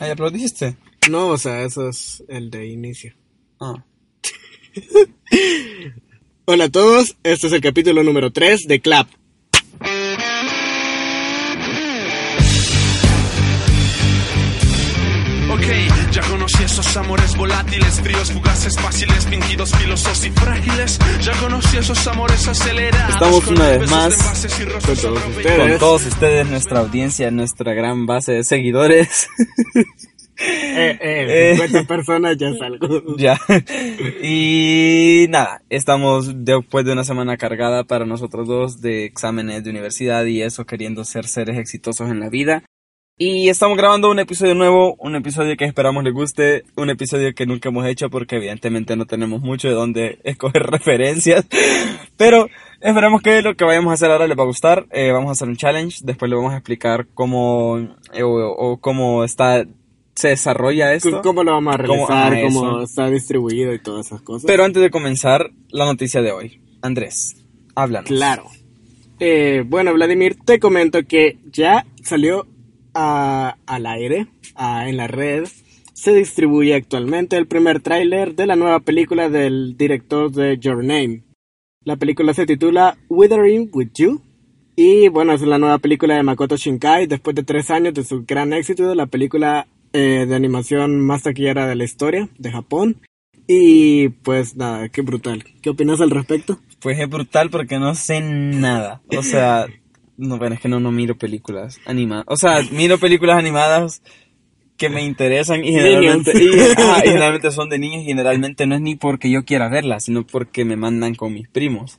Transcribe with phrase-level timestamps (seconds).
[0.00, 0.76] Ahí aplaudiste.
[1.10, 3.14] No, o sea, eso es el de inicio.
[3.58, 3.84] Ah.
[6.44, 9.08] Hola a todos, este es el capítulo número 3 de Clap.
[16.64, 20.98] Esos amores volátiles, fríos, fugaces, fáciles, fingidos, filosos y frágiles.
[21.20, 23.14] Ya conocí esos amores acelerados.
[23.14, 24.46] Estamos una vez más
[24.84, 25.70] con todos ustedes.
[25.70, 29.28] Con todos ustedes, nuestra audiencia, nuestra gran base de seguidores.
[30.40, 31.56] Eh, eh, Eh.
[31.56, 32.86] 50 personas ya es algo.
[33.18, 33.40] ya.
[34.22, 40.24] Y nada, estamos después de una semana cargada para nosotros dos de exámenes de universidad
[40.26, 42.62] y eso, queriendo ser seres exitosos en la vida.
[43.20, 47.46] Y estamos grabando un episodio nuevo, un episodio que esperamos les guste, un episodio que
[47.46, 51.44] nunca hemos hecho porque evidentemente no tenemos mucho de dónde escoger referencias.
[52.16, 52.48] Pero
[52.80, 54.86] esperamos que lo que vayamos a hacer ahora les va a gustar.
[54.92, 57.78] Eh, vamos a hacer un challenge, después le vamos a explicar cómo,
[58.12, 59.64] eh, o, o cómo está,
[60.14, 61.20] se desarrolla esto.
[61.22, 62.52] ¿Cómo lo vamos a ¿Cómo- realizar?
[62.52, 64.46] ¿Cómo está distribuido y todas esas cosas?
[64.46, 66.60] Pero antes de comenzar, la noticia de hoy.
[66.82, 67.34] Andrés,
[67.74, 68.06] háblanos.
[68.08, 68.44] Claro.
[69.18, 72.46] Eh, bueno, Vladimir, te comento que ya salió
[72.98, 74.26] al aire,
[74.58, 75.46] en la red.
[75.92, 81.24] Se distribuye actualmente el primer tráiler de la nueva película del director de Your Name.
[81.84, 84.22] La película se titula Withering with You.
[84.76, 87.06] Y bueno, es la nueva película de Makoto Shinkai.
[87.06, 91.66] Después de tres años de su gran éxito, la película eh, de animación más taquillera
[91.66, 93.00] de la historia de Japón.
[93.48, 95.42] Y pues nada, qué brutal.
[95.62, 96.58] ¿Qué opinas al respecto?
[96.80, 99.00] Pues es brutal porque no sé nada.
[99.16, 99.66] O sea,
[100.18, 102.24] no, bueno, es que no, no miro películas animadas.
[102.28, 104.02] O sea, miro películas animadas
[104.76, 108.74] que me interesan y generalmente, y, ajá, y generalmente son de niños y generalmente no
[108.76, 111.98] es ni porque yo quiera verlas, sino porque me mandan con mis primos.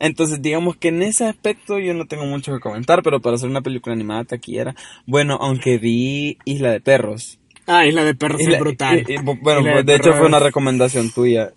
[0.00, 3.48] Entonces, digamos que en ese aspecto yo no tengo mucho que comentar, pero para hacer
[3.48, 4.74] una película animada taquillera,
[5.06, 9.04] bueno, aunque vi Isla de Perros, Ah, Isla de Perros es brutal.
[9.08, 11.54] y- y, bu- bueno, Isla de hecho fue una recomendación tuya.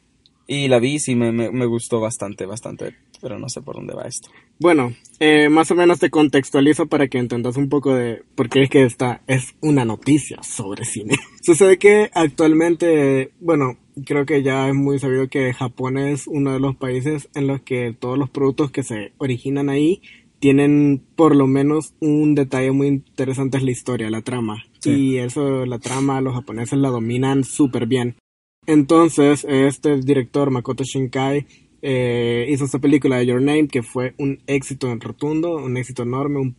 [0.47, 2.93] Y la vi, sí, me, me, me gustó bastante, bastante.
[3.21, 4.29] Pero no sé por dónde va esto.
[4.59, 8.63] Bueno, eh, más o menos te contextualizo para que entendas un poco de por qué
[8.63, 11.15] es que esta es una noticia sobre cine.
[11.41, 16.59] Sucede que actualmente, bueno, creo que ya es muy sabido que Japón es uno de
[16.59, 20.01] los países en los que todos los productos que se originan ahí
[20.39, 24.63] tienen por lo menos un detalle muy interesante es la historia, la trama.
[24.79, 24.91] Sí.
[24.91, 28.15] Y eso, la trama, los japoneses la dominan súper bien.
[28.67, 31.47] Entonces, este director, Makoto Shinkai,
[31.89, 36.03] eh, hizo esta película de Your Name, que fue un éxito en rotundo, un éxito
[36.03, 36.55] enorme, un-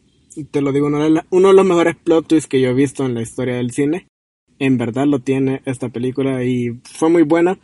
[0.50, 3.20] te lo digo, uno de, los mejores plot twists que yo he visto en la
[3.20, 4.06] historia del cine.
[4.58, 7.58] En verdad lo tiene esta película y fue muy buena.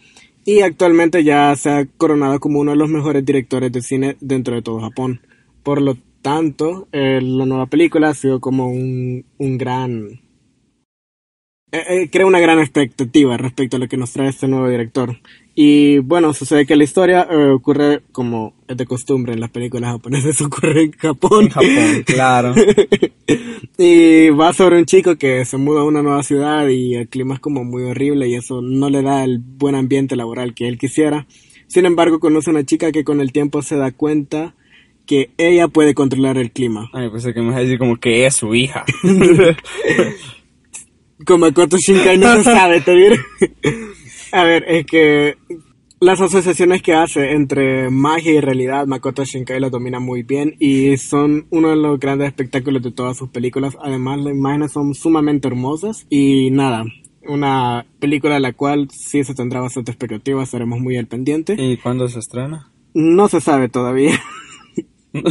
[0.44, 4.54] Y actualmente ya se ha coronado como uno de los mejores directores de cine dentro
[4.56, 5.22] de todo Japón.
[5.62, 10.20] Por lo tanto, eh, la nueva película ha sido como un, un gran...
[11.74, 15.18] eh, eh, crea una gran expectativa respecto a lo que nos trae este nuevo director.
[15.56, 19.90] Y bueno, sucede que la historia eh, ocurre como es de costumbre en las películas
[19.90, 21.46] japonesas, ocurre en Japón.
[21.46, 22.54] En Japón, claro.
[23.76, 27.34] y va sobre un chico que se muda a una nueva ciudad y el clima
[27.34, 30.78] es como muy horrible y eso no le da el buen ambiente laboral que él
[30.78, 31.26] quisiera.
[31.66, 34.54] Sin embargo, conoce a una chica que con el tiempo se da cuenta
[35.06, 36.88] que ella puede controlar el clima.
[36.92, 38.84] Ay, pues que me vas a decir como que es su hija.
[41.26, 43.16] Como Makoto Shinkai no se sabe, te diré.
[44.32, 45.36] A ver, es que
[46.00, 50.96] las asociaciones que hace entre magia y realidad, Makoto Shinkai las domina muy bien y
[50.96, 53.76] son uno de los grandes espectáculos de todas sus películas.
[53.82, 56.84] Además, las imágenes son sumamente hermosas y nada,
[57.26, 61.54] una película a la cual sí se tendrá bastante expectativa, estaremos muy al pendiente.
[61.58, 62.70] ¿Y cuándo se estrena?
[62.92, 64.20] No se sabe todavía.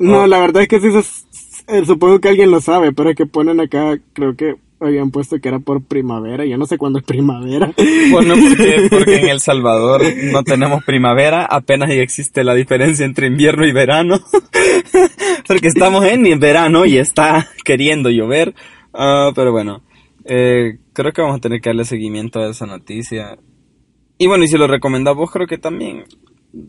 [0.00, 3.16] No, la verdad es que sí, se- eh, supongo que alguien lo sabe, pero es
[3.16, 6.98] que ponen acá, creo que habían puesto que era por primavera, yo no sé cuándo
[6.98, 7.72] es primavera.
[8.10, 13.26] Bueno, porque, porque en El Salvador no tenemos primavera, apenas ahí existe la diferencia entre
[13.26, 14.20] invierno y verano.
[15.46, 18.54] porque estamos en verano y está queriendo llover.
[18.92, 19.82] Ah, pero bueno,
[20.24, 23.38] eh, creo que vamos a tener que darle seguimiento a esa noticia.
[24.18, 26.04] Y bueno, y si lo recomendás vos, creo que también.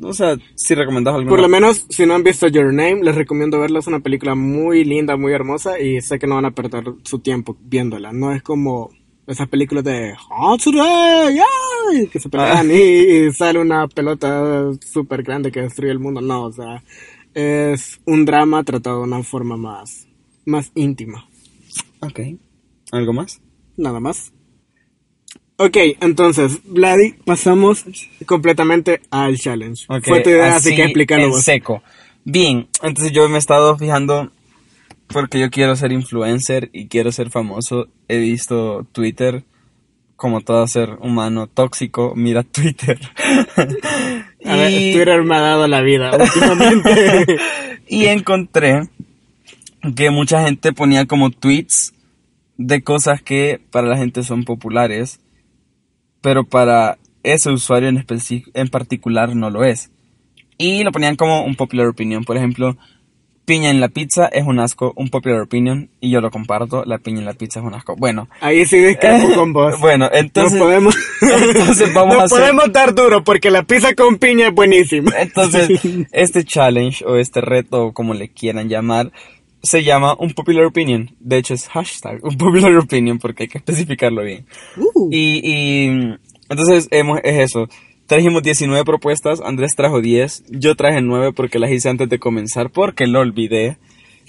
[0.02, 3.16] O sea, si recomendás alguna Por lo menos, si no han visto Your Name, les
[3.16, 6.52] recomiendo verla, es una película muy linda, muy hermosa y sé que no van a
[6.52, 8.14] perder su tiempo viéndola.
[8.14, 8.92] No es como
[9.28, 10.14] esas películas de
[10.70, 12.08] ¡Yay!
[12.08, 16.22] que se pelean y, y sale una pelota súper grande que destruye el mundo.
[16.22, 16.82] No, o sea,
[17.34, 20.08] es un drama tratado de una forma más,
[20.46, 21.28] más íntima.
[22.00, 22.20] Ok.
[22.92, 23.42] ¿Algo más?
[23.78, 24.32] Nada más.
[25.66, 27.86] Ok, entonces, Vladi, pasamos
[28.26, 29.86] completamente al challenge.
[29.86, 31.42] Fue tu idea, así, que explícalo en vos.
[31.42, 31.82] seco.
[32.26, 34.30] Bien, entonces yo me he estado fijando
[35.08, 39.46] porque yo quiero ser influencer y quiero ser famoso, he visto Twitter
[40.18, 43.00] como todo ser humano tóxico, mira Twitter.
[44.46, 47.38] A ver, Twitter me ha dado la vida últimamente.
[47.88, 48.90] y encontré
[49.96, 51.94] que mucha gente ponía como tweets
[52.58, 55.22] de cosas que para la gente son populares,
[56.24, 58.04] pero para ese usuario en,
[58.54, 59.92] en particular no lo es.
[60.58, 62.24] Y lo ponían como un popular opinion.
[62.24, 62.78] Por ejemplo,
[63.46, 66.98] piña en la pizza es un asco, un popular opinion, y yo lo comparto, la
[67.00, 67.96] piña en la pizza es un asco.
[67.98, 69.78] Bueno, Ahí sí discrepo con vos.
[69.82, 72.40] bueno, entonces, no podemos, entonces vamos no a hacer...
[72.40, 75.12] podemos dar duro porque la pizza con piña es buenísima.
[75.20, 75.70] Entonces,
[76.14, 79.12] este challenge o este reto, o como le quieran llamar,
[79.64, 81.16] se llama un popular opinion.
[81.20, 84.46] De hecho, es hashtag un popular opinion porque hay que especificarlo bien.
[84.78, 85.86] Uh, Y, y
[86.50, 87.68] entonces hemos, es eso.
[88.06, 92.70] Trajimos 19 propuestas, Andrés trajo 10, yo traje 9 porque las hice antes de comenzar
[92.70, 93.78] porque lo olvidé.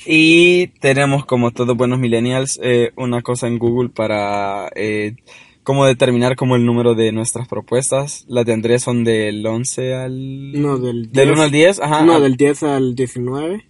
[0.06, 5.16] Y tenemos como todos buenos millennials eh, una cosa en Google para eh,
[5.64, 8.24] como determinar como el número de nuestras propuestas.
[8.28, 10.52] Las de Andrés son del 11 al...
[10.62, 12.04] no, del, Del 10 1 al 10, ajá.
[12.04, 13.64] No, del 10 al 19.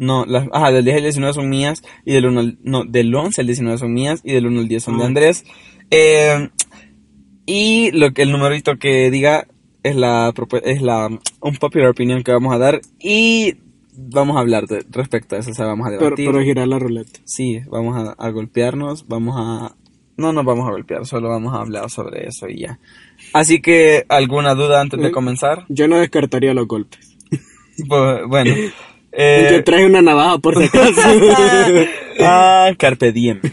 [0.00, 3.14] No, las, ajá, del 10 al 19 son mías y del 1 al, no, del
[3.14, 5.06] 11 al 19 son mías y del 1 al 10 son de Ah.
[5.06, 5.44] Andrés.
[5.90, 6.48] Eh,
[7.46, 9.46] y lo que el numerito que diga
[9.82, 10.32] es la
[10.62, 11.08] es la
[11.40, 13.54] un popular opinion que vamos a dar y
[13.96, 16.26] vamos a hablar de, respecto a eso, o sea, vamos a Pero, debatir.
[16.30, 17.20] pero girar la ruleta.
[17.24, 19.74] Sí, vamos a, a golpearnos, vamos a
[20.16, 22.78] no nos vamos a golpear, solo vamos a hablar sobre eso y ya.
[23.32, 25.64] Así que alguna duda antes de Eh, comenzar?
[25.70, 27.16] Yo no descartaría los golpes.
[27.78, 28.54] Bu- Bueno,
[29.12, 31.00] eh, Yo traje una navaja por si acaso.
[32.22, 33.40] Ah, carpe diem.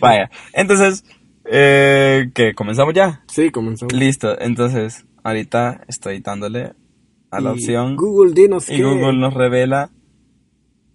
[0.00, 1.02] Vaya, entonces,
[1.46, 2.54] eh, ¿qué?
[2.54, 3.22] ¿Comenzamos ya?
[3.28, 3.92] sí, comenzamos.
[3.94, 6.72] Listo, entonces, ahorita estoy dándole
[7.30, 8.82] a la Y opción Google, dinos y qué.
[8.82, 9.90] Google nos revela...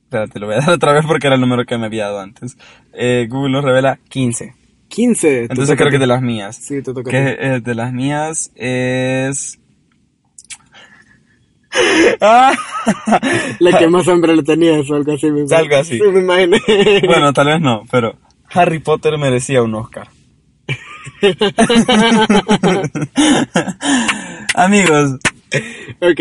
[0.04, 2.20] Espérate, lo voy a dar otra vez porque era el número que me había dado
[2.20, 2.58] antes.
[2.94, 4.56] Eh, Google nos revela 15.
[4.88, 5.28] 15.
[5.28, 6.56] te Entonces creo que de las mías.
[6.56, 7.12] Sí, te toca.
[7.12, 9.59] Que eh, de las mías es...
[13.60, 15.30] La que más hambre le tenías o algo así.
[15.32, 15.98] Me Algo así.
[15.98, 16.60] Sí, me imaginé.
[17.08, 18.16] Bueno, tal vez no, pero
[18.52, 20.08] Harry Potter merecía un Oscar.
[24.56, 25.20] Amigos,
[26.00, 26.20] ok.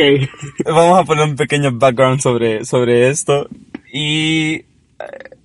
[0.65, 3.49] vamos a poner un pequeño background sobre, sobre esto.
[3.93, 4.65] Y eh,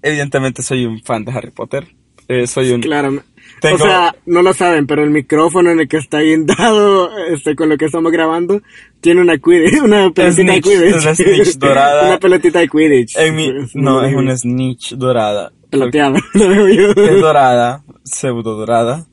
[0.02, 1.88] evidentemente soy un fan de Harry Potter.
[2.28, 2.82] Eh, soy un...
[2.82, 3.24] Claro.
[3.63, 7.56] Tengo- O sea, no lo saben, pero el micrófono en el que está guindado, este,
[7.56, 8.62] con lo que estamos grabando,
[9.00, 11.01] tiene una Quidditch, una pelotita de Snitch, Quidditch.
[11.01, 12.07] una snitch dorada.
[12.10, 13.15] una pelotita de Quidditch.
[13.18, 15.54] En mi, no, es una snitch dorada.
[15.69, 16.89] Plateada, lo veo yo.
[17.04, 19.07] Es dorada, pseudo dorada.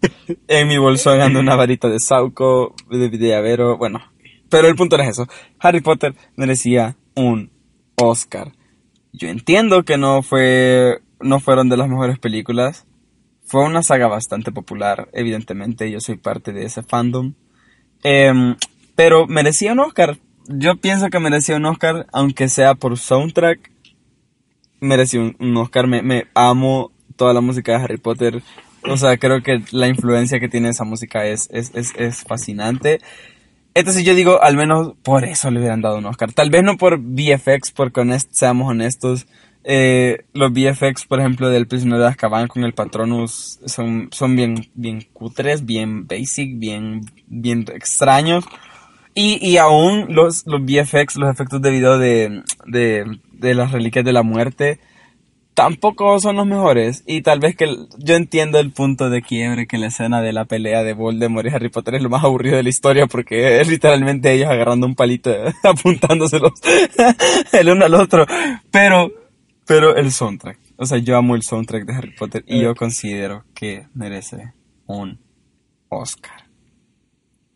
[0.49, 4.01] En mi bolsón anda una varita de Sauco, de Villavero, bueno.
[4.51, 5.29] Pero el punto no es eso.
[5.61, 7.51] Harry Potter merecía un
[7.97, 8.51] Oscar.
[9.13, 12.85] Yo entiendo que no fue, no fueron de las mejores películas.
[13.51, 15.91] Fue una saga bastante popular, evidentemente.
[15.91, 17.35] Yo soy parte de ese fandom.
[18.05, 18.55] Em,
[18.95, 20.19] pero merecía un Oscar.
[20.47, 23.73] Yo pienso que merecía un Oscar, aunque sea por soundtrack.
[24.79, 25.89] Merecía un, Oscar.
[25.89, 28.41] Me, me amo toda la música de Harry Potter.
[28.85, 33.01] O sea, creo que la influencia que tiene esa música es, es, es, es fascinante.
[33.75, 36.33] Entonces yo digo, al menos por eso le hubieran dado un Oscar.
[36.33, 39.27] Tal vez no por VFX, porque honest- seamos honestos.
[39.65, 44.71] Eh, los VFX, por ejemplo, del prisionero de Azkaban con el Patronus son, son bien,
[44.75, 48.45] bien cutres, bien basic, bien, bien extraños.
[49.15, 54.05] Y, y aún los, los VFX, los efectos de video de, de, de las reliquias
[54.05, 54.81] de la muerte,
[55.55, 57.05] tampoco son los mejores.
[57.07, 57.67] Y tal vez que
[57.99, 61.51] yo entiendo el punto de quiebre que la escena de la pelea de Voldemort y
[61.51, 64.95] Harry Potter es lo más aburrido de la historia porque es literalmente ellos agarrando un
[64.95, 65.31] palito,
[65.63, 66.53] apuntándoselos
[67.53, 68.27] el uno al otro.
[68.71, 69.11] Pero,
[69.71, 70.59] pero el soundtrack.
[70.79, 74.53] O sea, yo amo el soundtrack de Harry Potter y yo considero que merece
[74.87, 75.21] un
[75.89, 76.49] Oscar.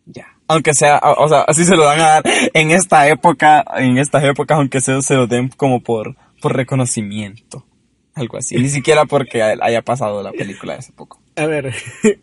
[0.06, 0.28] Ya.
[0.47, 4.23] Aunque sea, o sea, así se lo van a dar en esta época, en estas
[4.23, 7.66] épocas, aunque se, se lo den como por, por reconocimiento.
[8.14, 8.54] Algo así.
[8.59, 11.21] Ni siquiera porque haya pasado la película de hace poco.
[11.35, 11.75] A ver,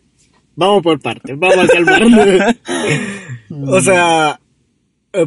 [0.56, 2.56] vamos por partes, vamos a calmarnos.
[3.68, 4.41] o sea, eh,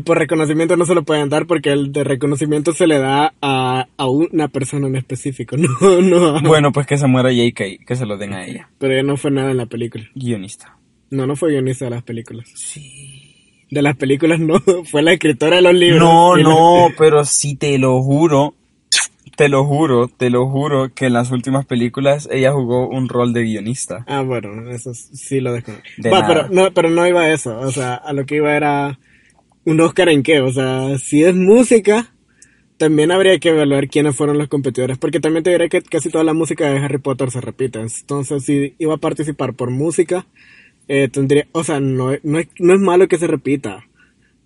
[0.03, 3.87] por reconocimiento no se lo pueden dar porque el de reconocimiento se le da a,
[3.97, 6.37] a una persona en específico, no, no.
[6.37, 8.69] a- Bueno, pues que se muera JK, que se lo den a ella.
[8.79, 10.05] Pero ya no fue nada en la película.
[10.15, 10.77] Guionista.
[11.11, 12.47] No, no fue guionista de las películas.
[12.55, 13.31] Sí.
[13.69, 14.59] De las películas no,
[14.91, 15.99] fue la escritora de los libros.
[15.99, 18.55] No, la- no, pero sí te lo juro,
[19.37, 23.33] te lo juro, te lo juro que en las últimas películas ella jugó un rol
[23.33, 24.03] de guionista.
[24.07, 25.85] Ah, bueno, eso sí lo desconozco.
[25.97, 28.97] De pero no, pero no iba a eso, o sea, a lo que iba era
[29.65, 32.13] un Oscar en qué, o sea, si es música,
[32.77, 36.23] también habría que evaluar quiénes fueron los competidores, porque también te diré que casi toda
[36.23, 37.79] la música de Harry Potter se repite.
[37.79, 40.25] Entonces, si iba a participar por música,
[40.87, 43.85] eh, tendría, o sea, no, no, es, no es malo que se repita.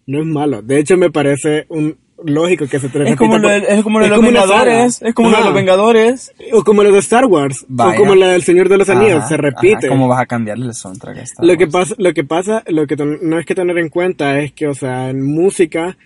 [0.06, 0.62] No es malo.
[0.62, 3.10] De hecho, me parece un lógico que se repita.
[3.12, 4.28] Es como, lo, de- es como lo de es los como.
[4.32, 5.02] Vengadores.
[5.02, 6.34] Es como lo de los Vengadores.
[6.54, 7.66] O como lo de Star Wars.
[7.68, 7.94] Vaya.
[7.94, 9.20] O como la del Señor de los Anillos.
[9.20, 9.76] Ajá, se repite.
[9.78, 12.64] ajá, ¿Cómo vas a cambiarle el soundtrack a Star Lo que pasa, lo que pasa,
[12.68, 15.98] lo que ten- no es que tener en cuenta es que, o sea, en música,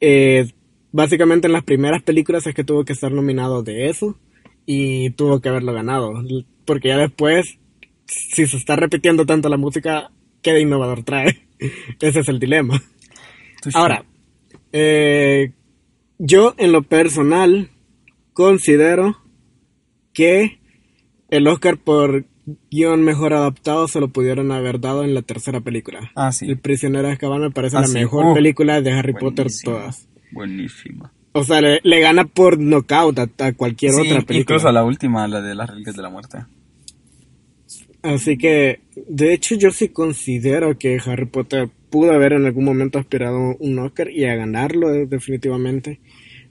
[0.00, 0.50] eh,
[0.92, 4.16] básicamente en las primeras películas es que tuvo que estar nominado de eso
[4.64, 6.12] y tuvo que haberlo ganado,
[6.64, 7.58] porque ya después,
[8.06, 10.10] si se está repitiendo tanto la música,
[10.42, 11.46] ¿qué de innovador trae?
[12.00, 12.82] Ese es el dilema.
[13.74, 14.04] Ahora,
[14.72, 15.52] eh,
[16.18, 17.70] yo en lo personal
[18.32, 19.16] considero
[20.12, 20.58] que
[21.30, 22.24] el Oscar por
[22.70, 26.10] guion mejor adaptado se lo pudieron haber dado en la tercera película.
[26.14, 26.46] Ah, sí.
[26.48, 27.94] El prisionero de Azkaban me parece Ah, la sí.
[27.94, 30.08] mejor película de Harry Potter todas.
[30.32, 31.12] Buenísima.
[31.32, 34.38] O sea, le, le gana por knockout a, a cualquier Sí, otra película.
[34.40, 36.38] incluso a la última, la de las reliquias de la muerte.
[38.02, 42.98] Así que, de hecho, yo sí considero que Harry Potter pudo haber en algún momento
[42.98, 46.00] aspirado un Oscar y a ganarlo eh, definitivamente.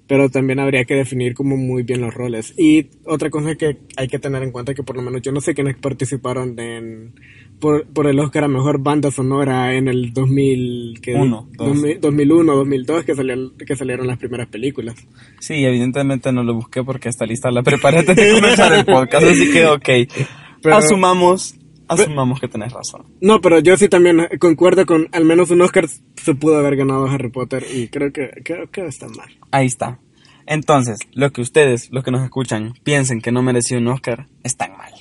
[0.07, 2.53] Pero también habría que definir como muy bien los roles.
[2.59, 5.41] Y otra cosa que hay que tener en cuenta que por lo menos yo no
[5.41, 7.13] sé quiénes participaron en,
[7.59, 11.15] por, por el Oscar a Mejor Banda Sonora en el 2000, ¿qué?
[11.15, 11.69] Uno, dos.
[11.69, 14.95] 2000, 2001, 2002 que salieron, que salieron las primeras películas.
[15.39, 19.25] Sí, evidentemente no lo busqué porque esta lista la preparé antes de comenzar el podcast,
[19.25, 19.89] así que ok.
[20.61, 21.55] Pero- asumamos,
[21.87, 23.05] asumamos que tenés razón.
[23.21, 27.05] No, pero yo sí también concuerdo con al menos un Oscar se pudo haber ganado
[27.07, 29.29] Harry Potter y creo que, creo que está mal.
[29.51, 29.99] Ahí está.
[30.47, 34.77] Entonces, lo que ustedes, los que nos escuchan, piensen que no mereció un Oscar, están
[34.77, 34.93] mal.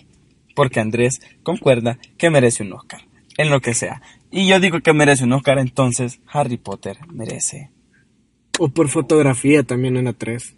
[0.55, 3.03] Porque Andrés concuerda que merece un Oscar,
[3.37, 4.01] en lo que sea.
[4.31, 7.71] Y yo digo que merece un Oscar, entonces Harry Potter merece.
[8.59, 10.57] O por fotografía también en la 3.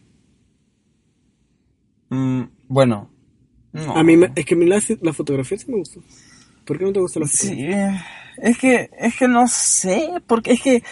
[2.11, 3.11] Mm, bueno,
[3.85, 3.97] no.
[3.97, 6.01] A mí me- es que a mí la, la fotografía sí me gustó.
[6.65, 7.99] ¿Por qué no te gusta la fotografía?
[7.99, 10.83] Sí, es que, es que no sé, porque es que,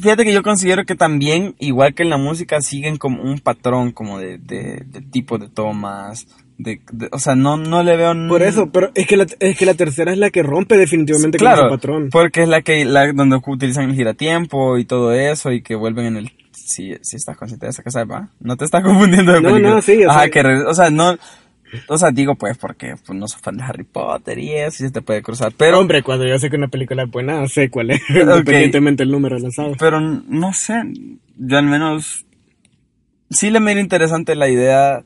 [0.00, 3.92] fíjate que yo considero que también, igual que en la música, siguen como un patrón
[3.92, 6.26] como de, de, de tipo de tomas,
[6.58, 8.14] de, de- o sea, no, no le veo...
[8.28, 11.38] Por eso, pero es que, la, es que la tercera es la que rompe definitivamente
[11.38, 12.08] claro, con ese patrón.
[12.10, 16.06] porque es la que, la, donde utilizan el giratiempo y todo eso, y que vuelven
[16.06, 16.32] en el...
[16.52, 18.28] Si, si estás consciente de esa cosa, ¿va?
[18.40, 19.74] No te estás confundiendo de No, película.
[19.74, 21.16] no, sí, o Ajá, sea- que, o sea, no...
[21.88, 24.86] O sea, digo pues porque pues, no soy fan de Harry Potter y eso, y
[24.86, 25.78] se te puede cruzar, pero...
[25.78, 29.38] Hombre, cuando yo sé que una película es buena, sé cuál es, independientemente del número
[29.38, 29.72] lanzado.
[29.78, 30.82] Pero no sé,
[31.36, 32.26] yo al menos
[33.30, 35.04] sí le miro interesante la idea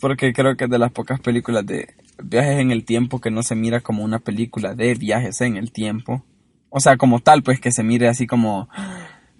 [0.00, 3.42] porque creo que es de las pocas películas de viajes en el tiempo que no
[3.42, 6.24] se mira como una película de viajes en el tiempo.
[6.70, 8.68] O sea, como tal, pues que se mire así como...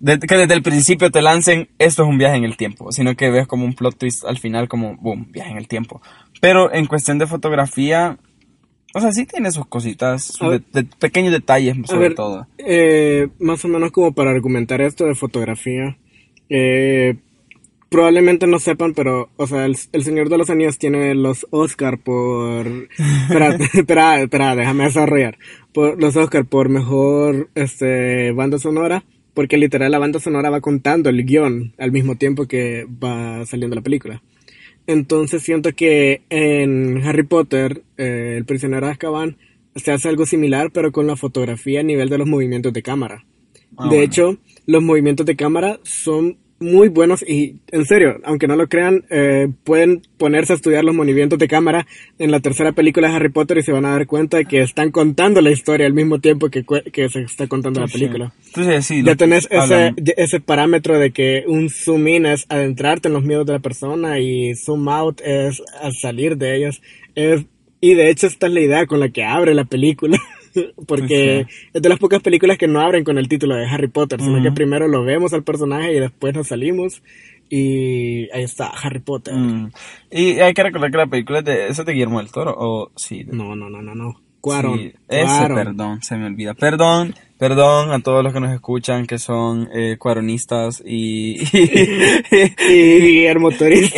[0.03, 3.15] de- que desde el principio te lancen, esto es un viaje en el tiempo, sino
[3.17, 6.03] que ves como un plot twist al final como, boom, viaje en el tiempo.
[6.41, 8.19] Pero en cuestión de fotografía,
[8.95, 10.63] o sea, sí tiene sus cositas, sus ver.
[10.73, 12.47] de- de pequeños detalles sobre ver, todo.
[12.59, 15.97] eh, más o menos como para argumentar esto de fotografía,
[16.51, 17.15] eh,
[17.89, 21.99] probablemente no sepan, pero, o sea, el, el Señor de los Anillos tiene los Oscar
[21.99, 22.67] por...
[23.29, 25.39] espera, espera, espera, déjame desarrollar.
[25.73, 31.11] Por, los Oscar por mejor este, banda sonora, porque literal la banda sonora va contando
[31.11, 34.23] el guion al mismo tiempo que va saliendo la película.
[34.87, 39.37] Entonces siento que en Harry Potter, eh, El prisionero de Azkaban,
[39.77, 43.25] se hace algo similar, pero con la fotografía a nivel de los movimientos de cámara.
[43.77, 44.03] Ah, de bueno.
[44.03, 49.04] hecho, los movimientos de cámara son muy buenos y, en serio, aunque no lo crean,
[49.11, 51.87] eh, pueden ponerse a estudiar los movimientos de cámara
[52.19, 54.62] en la tercera película de Harry Potter y se van a dar cuenta de que
[54.62, 58.33] están contando la historia al mismo tiempo que, que se está contando la película.
[58.47, 63.14] Entonces, sí, Ya tenés ese, ese parámetro de que un zoom in es adentrarte en
[63.14, 66.81] los miedos de la persona y zoom out es al salir de ellos.
[67.14, 67.45] Es,
[67.81, 70.19] y de hecho esta es la idea con la que abre la película.
[70.87, 74.21] Porque es de las pocas películas que no abren con el título de Harry Potter,
[74.21, 74.43] sino Ujú.
[74.45, 77.03] que primero lo vemos al personaje y después nos salimos
[77.51, 79.35] y ahí está Harry Potter.
[79.35, 79.73] Mm.
[80.11, 82.55] Y hay que recordar que la película es de, ¿esa es de Guillermo del Toro
[82.57, 83.25] o sí?
[83.25, 84.21] de- No, no, no, no, no.
[84.41, 84.77] Cuarón.
[84.79, 85.57] Sí, ese, Cuarón.
[85.57, 86.55] perdón, se me olvida.
[86.55, 91.37] Perdón, perdón a todos los que nos escuchan que son eh, cuaronistas y,
[92.69, 93.93] Y Guillermo Torres.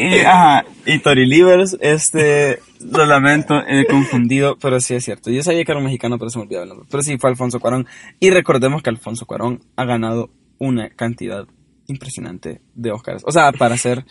[0.00, 5.30] Y, ajá, y Tori Livers, este, lo lamento, he confundido, pero sí es cierto.
[5.30, 6.86] Yo sabía que era un mexicano, pero se me olvidaba el nombre.
[6.90, 7.86] Pero sí, fue Alfonso Cuarón.
[8.20, 11.46] Y recordemos que Alfonso Cuarón ha ganado una cantidad
[11.86, 13.22] impresionante de Oscars.
[13.26, 14.04] O sea, para ser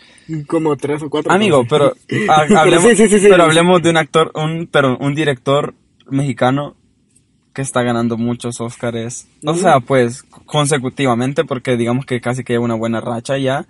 [0.48, 1.30] Como tres o cuatro.
[1.32, 1.94] Amigo, pero
[2.28, 3.26] ha- hablemos, sí, sí, sí, sí.
[3.30, 5.74] pero hablemos de un actor, un, pero un director
[6.10, 6.76] mexicano
[7.54, 9.28] que está ganando muchos Oscars.
[9.44, 13.66] O sea, pues consecutivamente, porque digamos que casi que lleva una buena racha ya.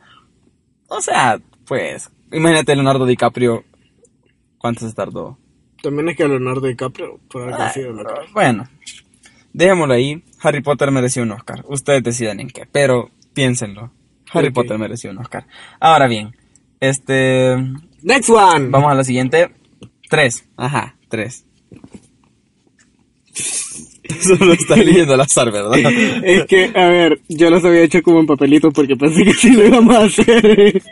[0.88, 3.64] O sea, pues, imagínate Leonardo DiCaprio.
[4.58, 5.38] ¿Cuánto se tardó?
[5.82, 7.86] También es que Leonardo DiCaprio, por así, Ay,
[8.32, 8.68] bueno,
[9.52, 10.24] dejémoslo ahí.
[10.42, 11.64] Harry Potter mereció un Oscar.
[11.68, 13.92] Ustedes deciden en qué, pero piénsenlo.
[14.32, 14.50] Harry.
[14.50, 15.46] Potter mereció un Oscar.
[15.80, 16.36] Ahora bien,
[16.80, 17.56] este.
[18.02, 18.68] Next one.
[18.70, 19.54] Vamos a la siguiente.
[20.08, 20.48] Tres.
[20.56, 21.44] Ajá, tres.
[24.20, 25.78] Solo está leyendo al azar, ¿verdad?
[26.24, 29.50] Es que, a ver, yo los había hecho como en papelitos porque pensé que sí
[29.50, 30.82] lo íbamos a hacer.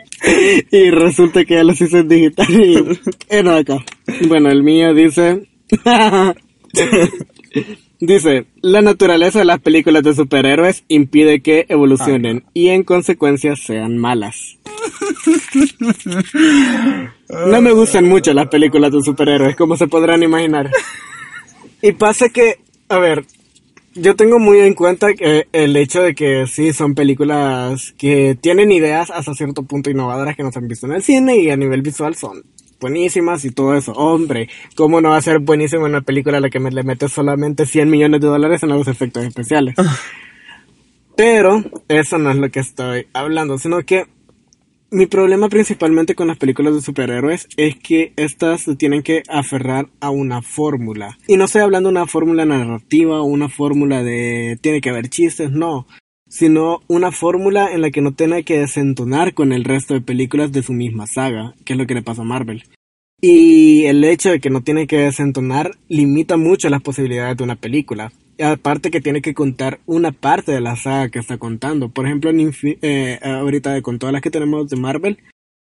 [0.71, 2.83] Y resulta que ya los hice en digital y
[3.29, 3.83] era acá.
[4.27, 5.47] Bueno, el mío dice...
[7.99, 13.97] Dice, la naturaleza de las películas de superhéroes impide que evolucionen y en consecuencia sean
[13.97, 14.59] malas.
[17.29, 20.69] No me gustan mucho las películas de superhéroes, como se podrán imaginar.
[21.81, 22.59] Y pasa que,
[22.89, 23.25] a ver,
[23.95, 28.71] yo tengo muy en cuenta que el hecho de que sí son películas que tienen
[28.71, 31.57] ideas hasta cierto punto innovadoras que no se han visto en el cine y a
[31.57, 32.43] nivel visual son
[32.79, 33.91] buenísimas y todo eso.
[33.93, 37.11] Hombre, ¿cómo no va a ser buenísimo una película a la que me le metes
[37.11, 39.75] solamente 100 millones de dólares en los efectos especiales?
[41.15, 44.05] Pero eso no es lo que estoy hablando, sino que
[44.89, 49.89] mi problema principalmente con las películas de superhéroes es que estas se tienen que aferrar
[49.99, 51.17] a una fórmula.
[51.27, 55.09] Y no estoy hablando de una fórmula narrativa o una fórmula de tiene que haber
[55.09, 55.87] chistes, no.
[56.29, 60.51] Sino una fórmula en la que no tenga que desentonar con el resto de películas
[60.51, 62.63] de su misma saga, que es lo que le pasa a Marvel.
[63.19, 67.55] Y el hecho de que no tiene que desentonar limita mucho las posibilidades de una
[67.55, 68.11] película.
[68.43, 71.89] Aparte que tiene que contar una parte de la saga que está contando.
[71.89, 75.17] Por ejemplo, en eh, ahorita con todas las que tenemos de Marvel,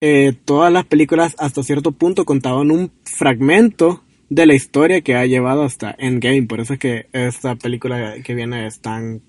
[0.02, 5.26] eh, todas las películas hasta cierto punto contaban un fragmento de la historia que ha
[5.26, 6.45] llevado hasta Endgame.
[6.45, 9.23] Por eso es que esta película que viene es tan,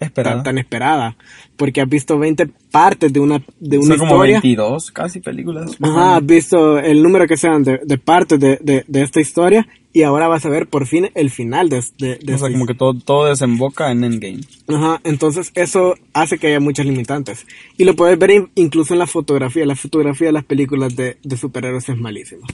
[0.00, 0.34] Espera.
[0.34, 1.16] tan, tan esperada.
[1.56, 4.40] Porque has visto 20 partes de una, de una Son como historia.
[4.40, 5.76] 22 casi películas.
[5.80, 9.66] Ajá, has visto el número que sean de, de partes de, de, de esta historia
[9.92, 12.66] y ahora vas a ver por fin el final de, de, de O sea, como
[12.66, 14.40] que todo, todo desemboca en Endgame.
[14.68, 17.46] Ajá, entonces eso hace que haya muchas limitantes.
[17.78, 19.64] Y lo puedes ver in- incluso en la fotografía.
[19.64, 22.46] La fotografía de las películas de, de superhéroes es malísima.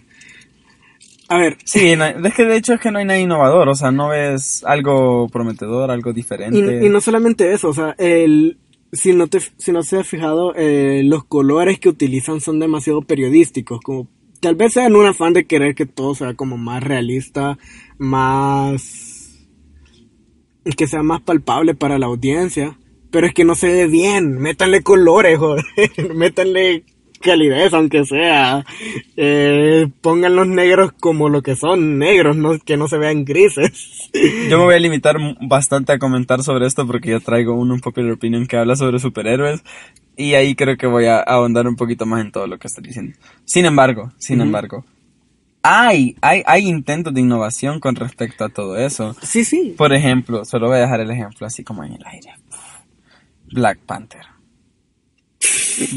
[1.33, 3.75] A ver, Sí, no- es que de hecho es que no hay nada innovador, o
[3.75, 6.81] sea, no ves algo prometedor, algo diferente.
[6.83, 8.59] y, y no solamente eso, o sea, el,
[8.93, 13.01] si no te, si no se has fijado, eh, los colores que utilizan son demasiado
[13.01, 14.09] periodísticos, como
[14.41, 17.57] tal vez sean un afán de querer que todo sea como más realista,
[17.97, 19.39] más,
[20.77, 22.79] que sea más palpable para la audiencia,
[23.11, 25.65] pero es que no se ve bien, métanle colores, joder,
[26.15, 26.85] métanle
[27.23, 28.65] calidez, aunque sea,
[29.17, 34.11] eh, pongan los negros como lo que son, negros, no, que no se vean grises.
[34.51, 38.13] Yo me voy a limitar bastante a comentar sobre esto porque yo traigo un Unpopular
[38.13, 39.63] Opinion que habla sobre superhéroes
[40.17, 42.85] y ahí creo que voy a ahondar un poquito más en todo lo que estoy
[42.85, 43.17] diciendo.
[43.45, 44.85] Sin embargo, sin embargo,
[45.63, 49.15] hay, hay, hay intentos de innovación con respecto a todo eso.
[49.23, 49.75] Sí, sí.
[49.77, 52.35] Por ejemplo, solo voy a dejar el ejemplo así como en el aire.
[53.53, 54.32] Black Panther.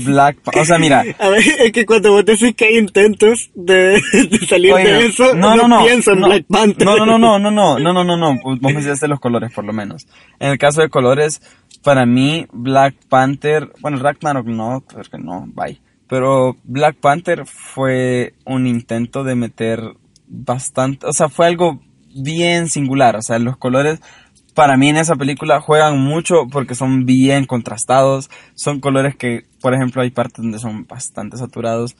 [0.06, 3.50] Black Pa- O sea, mira, A ver, es que cuando vos decís que hay intentos
[3.54, 6.86] de, de salir Oye, de eso, no, no, no, no, pienso en no, Black Panther.
[6.86, 8.40] No, no, no, no, no, no, no, no, no, no.
[8.44, 10.08] Vos me decías los colores, por lo menos.
[10.40, 11.42] En el caso de colores,
[11.84, 15.80] para mí, Black Panther, bueno, Ragnarok no, porque no, bye.
[16.08, 19.82] Pero Black Panther fue un intento de meter
[20.28, 21.80] bastante, o sea, fue algo
[22.16, 24.00] bien singular, o sea, los colores
[24.56, 29.76] para mí en esa película juegan mucho porque son bien contrastados, son colores que, por
[29.76, 31.96] ejemplo, hay partes donde son bastante saturados,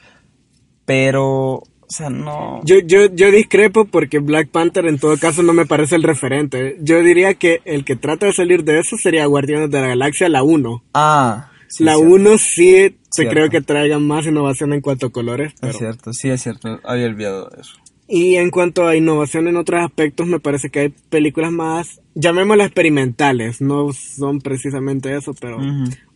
[0.86, 2.62] pero, o sea, no...
[2.64, 6.78] Yo, yo, yo discrepo porque Black Panther en todo caso no me parece el referente.
[6.80, 10.30] Yo diría que el que trata de salir de eso sería Guardianes de la Galaxia,
[10.30, 10.84] la 1.
[10.94, 12.16] Ah, sí, la es cierto.
[12.16, 15.54] 1 sí te creo que traiga más innovación en cuanto a colores.
[15.62, 17.76] Es cierto, sí es cierto, había olvidado eso.
[18.08, 22.68] Y en cuanto a innovación en otros aspectos, me parece que hay películas más, llamémoslas
[22.68, 25.58] experimentales, no son precisamente eso, pero,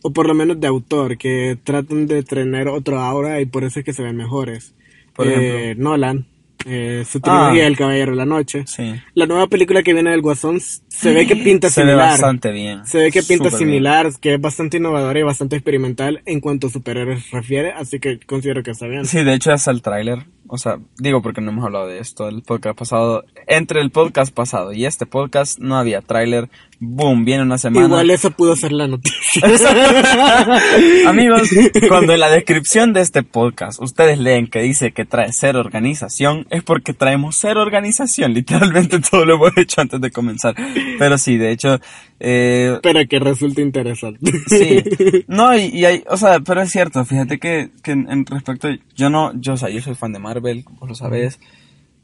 [0.02, 3.80] o por lo menos de autor, que tratan de tener otro aura y por eso
[3.80, 4.72] es que se ven mejores.
[5.14, 6.26] Por Eh, Nolan,
[6.66, 7.66] eh, su trilogía Ah.
[7.66, 8.64] El Caballero de la Noche.
[8.66, 8.94] Sí.
[9.14, 12.10] La nueva película que viene del Guasón se ve que pinta Se ve similar.
[12.10, 12.86] bastante bien.
[12.86, 13.58] Se ve que pinta bien.
[13.58, 18.20] similar, que es bastante innovadora y bastante experimental en cuanto a superhéroes refiere, así que
[18.20, 19.04] considero que está bien.
[19.06, 20.26] Sí, de hecho es el tráiler.
[20.52, 23.24] O sea, digo porque no hemos hablado de esto el podcast pasado.
[23.46, 27.86] Entre el podcast pasado y este podcast no había tráiler, boom, viene una semana.
[27.86, 29.42] Igual eso pudo ser la noticia.
[31.06, 31.50] Amigos,
[31.88, 36.46] cuando en la descripción de este podcast ustedes leen que dice que trae cero organización,
[36.48, 38.32] es porque traemos cero organización.
[38.32, 40.54] Literalmente todo lo hemos hecho antes de comenzar.
[40.98, 41.78] Pero sí, de hecho...
[42.18, 44.32] Eh, Para que resulte interesante.
[44.48, 44.82] sí.
[45.28, 48.68] No, y, y hay, o sea, pero es cierto, fíjate que, que en, en respecto,
[48.96, 51.38] yo no, yo, o sea, yo soy fan de Marvel, vos lo sabés.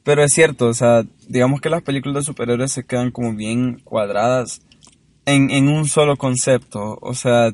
[0.06, 3.80] Pero es cierto, o sea, digamos que las películas de superhéroes se quedan como bien
[3.82, 4.62] cuadradas
[5.24, 6.96] en, en un solo concepto.
[7.02, 7.50] O sea,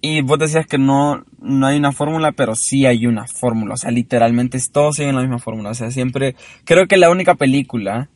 [0.00, 3.74] y vos decías que no, no hay una fórmula, pero sí hay una fórmula.
[3.74, 5.70] O sea, literalmente todos siguen la misma fórmula.
[5.70, 8.08] O sea, siempre, creo que la única película,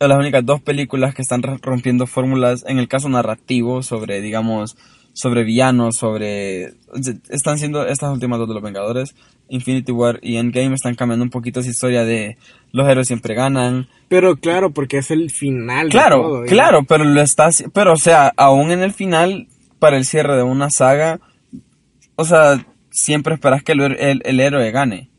[0.00, 4.76] o las únicas dos películas que están rompiendo fórmulas, en el caso narrativo, sobre, digamos,
[5.12, 6.74] sobre villanos, sobre...
[7.28, 9.14] Están siendo estas últimas dos de los Vengadores,
[9.48, 12.38] Infinity War y Endgame, están cambiando un poquito esa historia de
[12.72, 13.88] los héroes siempre ganan.
[14.08, 15.88] Pero claro, porque es el final.
[15.90, 17.50] Claro, de todo, claro, pero lo está...
[17.72, 19.48] Pero o sea, aún en el final,
[19.78, 21.20] para el cierre de una saga,
[22.16, 25.10] o sea, siempre esperas que el, el, el héroe gane.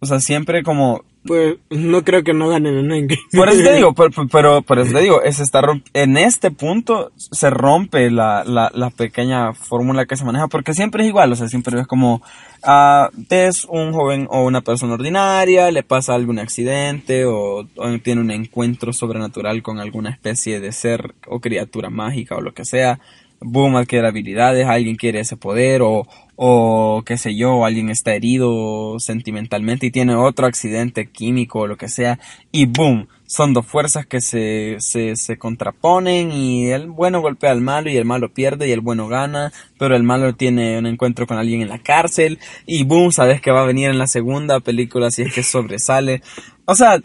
[0.00, 3.20] O sea, siempre como pues no creo que no ganen en Endgame.
[3.32, 5.60] Por eso te digo, pero, pero por eso te digo, es está
[5.92, 11.02] en este punto se rompe la, la, la pequeña fórmula que se maneja, porque siempre
[11.02, 12.22] es igual, o sea, siempre es como,
[12.66, 18.20] uh, es un joven o una persona ordinaria, le pasa algún accidente o, o tiene
[18.20, 23.00] un encuentro sobrenatural con alguna especie de ser o criatura mágica o lo que sea,
[23.40, 28.98] boom, adquiere habilidades, alguien quiere ese poder o, o qué sé yo, alguien está herido
[28.98, 32.18] sentimentalmente y tiene otro accidente químico o lo que sea
[32.52, 37.60] y boom, son dos fuerzas que se, se, se contraponen y el bueno golpea al
[37.60, 41.26] malo y el malo pierde y el bueno gana, pero el malo tiene un encuentro
[41.26, 44.60] con alguien en la cárcel y boom, sabes que va a venir en la segunda
[44.60, 46.22] película si es que sobresale.
[46.64, 47.00] O sea,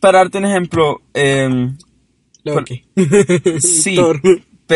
[0.00, 1.70] para darte un ejemplo, eh,
[2.44, 2.84] Loki.
[3.60, 3.96] sí,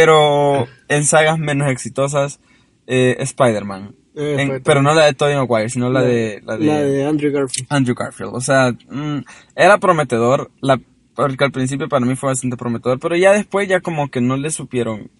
[0.00, 2.38] pero en sagas menos exitosas,
[2.86, 3.94] eh, Spider-Man.
[4.14, 6.80] Eh, En- fue- pero no la de Tobey Maguire, sino la, de, la de la
[6.82, 7.66] de Andrew Garfield.
[7.70, 8.32] Andrew Garfield.
[8.34, 9.18] O sea, mm,
[9.54, 10.78] era prometedor, la,
[11.14, 14.36] porque al principio para mí fue bastante prometedor, pero ya después ya como que no
[14.36, 15.10] le supieron,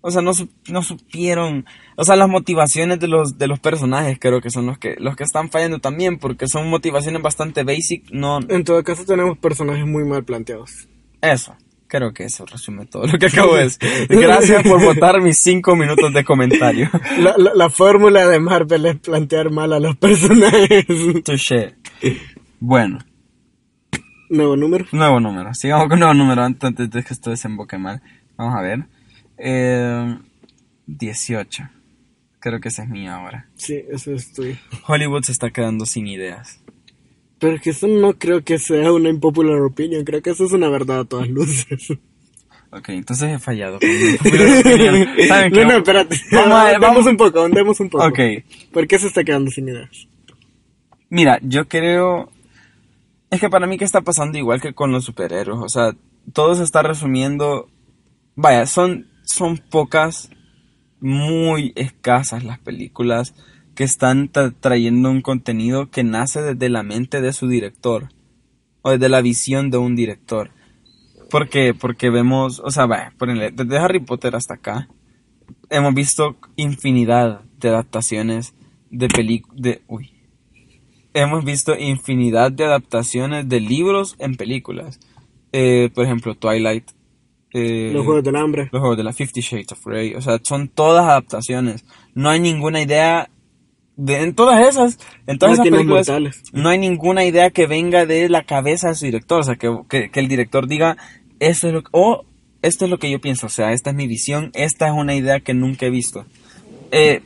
[0.00, 0.32] o sea, no,
[0.68, 1.64] no supieron,
[1.96, 5.14] o sea, las motivaciones de los, de los personajes creo que son los que, los
[5.16, 9.86] que están fallando también, porque son motivaciones bastante basic, no, En todo caso tenemos personajes
[9.86, 10.88] muy mal planteados.
[11.20, 11.54] eso.
[11.92, 13.78] Creo que eso resume todo lo que acabo de decir.
[14.08, 16.88] Gracias por votar mis cinco minutos de comentario.
[17.18, 20.86] La, la, la fórmula de Marvel es plantear mal a los personajes.
[21.22, 21.74] Touché.
[22.60, 22.98] Bueno,
[24.30, 24.86] Nuevo número.
[24.92, 25.52] nuevo número.
[25.52, 28.00] Sigamos con nuevo número antes antes de que esto desemboque mal.
[28.38, 28.86] Vamos a ver.
[29.36, 30.16] Eh,
[30.86, 31.68] 18.
[32.40, 33.48] Creo que ese es mío ahora.
[33.54, 34.56] Sí, eso es tuyo.
[34.86, 36.61] Hollywood se está quedando sin ideas.
[37.42, 40.04] Pero es que eso no creo que sea una impopular opinion.
[40.04, 41.90] Creo que eso es una verdad a todas luces.
[42.70, 43.80] Ok, entonces he fallado.
[43.80, 43.88] con.
[45.50, 46.20] No, no, espérate.
[46.30, 48.06] Vamos a un poco, ahondemos un poco.
[48.06, 48.20] Ok.
[48.72, 50.06] ¿Por qué se está quedando sin ideas?
[51.10, 52.30] Mira, yo creo...
[53.28, 55.58] Es que para mí que está pasando igual que con los superhéroes.
[55.60, 55.96] O sea,
[56.32, 57.68] todo se está resumiendo...
[58.36, 60.30] Vaya, son, son pocas,
[61.00, 63.34] muy escasas las películas
[63.74, 68.08] que están tra- trayendo un contenido que nace desde la mente de su director.
[68.82, 70.50] O desde la visión de un director.
[71.30, 71.72] ¿Por qué?
[71.72, 74.88] Porque vemos, o sea, vaya, ponele, desde Harry Potter hasta acá,
[75.70, 78.54] hemos visto infinidad de adaptaciones
[78.90, 80.10] de películas, de, uy,
[81.14, 84.98] hemos visto infinidad de adaptaciones de libros en películas.
[85.52, 86.90] Eh, por ejemplo, Twilight.
[87.54, 88.68] eh, Los Juegos del Hambre.
[88.72, 90.14] los juegos de la Fifty Shades of Grey.
[90.14, 91.84] O sea, son todas adaptaciones.
[92.14, 93.30] No hay ninguna idea
[93.96, 96.42] de, en todas esas, en todas esas Máquinas películas, mortales.
[96.52, 99.40] no hay ninguna idea que venga de la cabeza de su director.
[99.40, 100.96] O sea, que, que, que el director diga,
[101.40, 102.24] esto es lo que, o
[102.62, 103.46] esto es lo que yo pienso.
[103.46, 106.24] O sea, esta es mi visión, esta es una idea que nunca he visto.
[106.90, 107.22] Eh,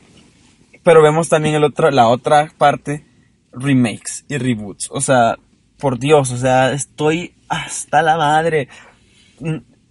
[0.83, 3.05] pero vemos también el otro, la otra parte,
[3.51, 4.89] remakes y reboots.
[4.91, 5.37] O sea,
[5.77, 8.69] por Dios, o sea, estoy hasta la madre.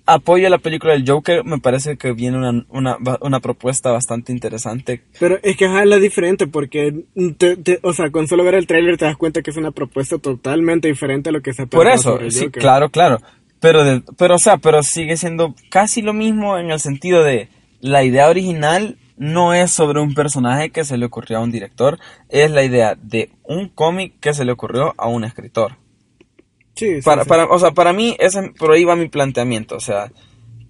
[0.09, 5.03] Apoyo la película del Joker, me parece que viene una, una, una propuesta bastante interesante.
[5.19, 6.95] Pero es que es la diferente porque,
[7.38, 9.73] te- te- o sea, con solo ver el tráiler te das cuenta que es una
[9.73, 12.62] propuesta totalmente diferente a lo que se ha Por eso, sobre el sí, Joker.
[12.62, 13.19] claro, claro.
[13.59, 17.49] Pero, de- pero, o sea, pero sigue siendo casi lo mismo en el sentido de
[17.81, 21.99] la idea original no es sobre un personaje que se le ocurrió a un director,
[22.29, 25.79] es la idea de un cómic que se le ocurrió a un escritor.
[26.76, 27.28] Sí, sí, Para, sí.
[27.28, 29.76] para, o sea, para mí, ese, por ahí va mi planteamiento.
[29.76, 30.12] O sea,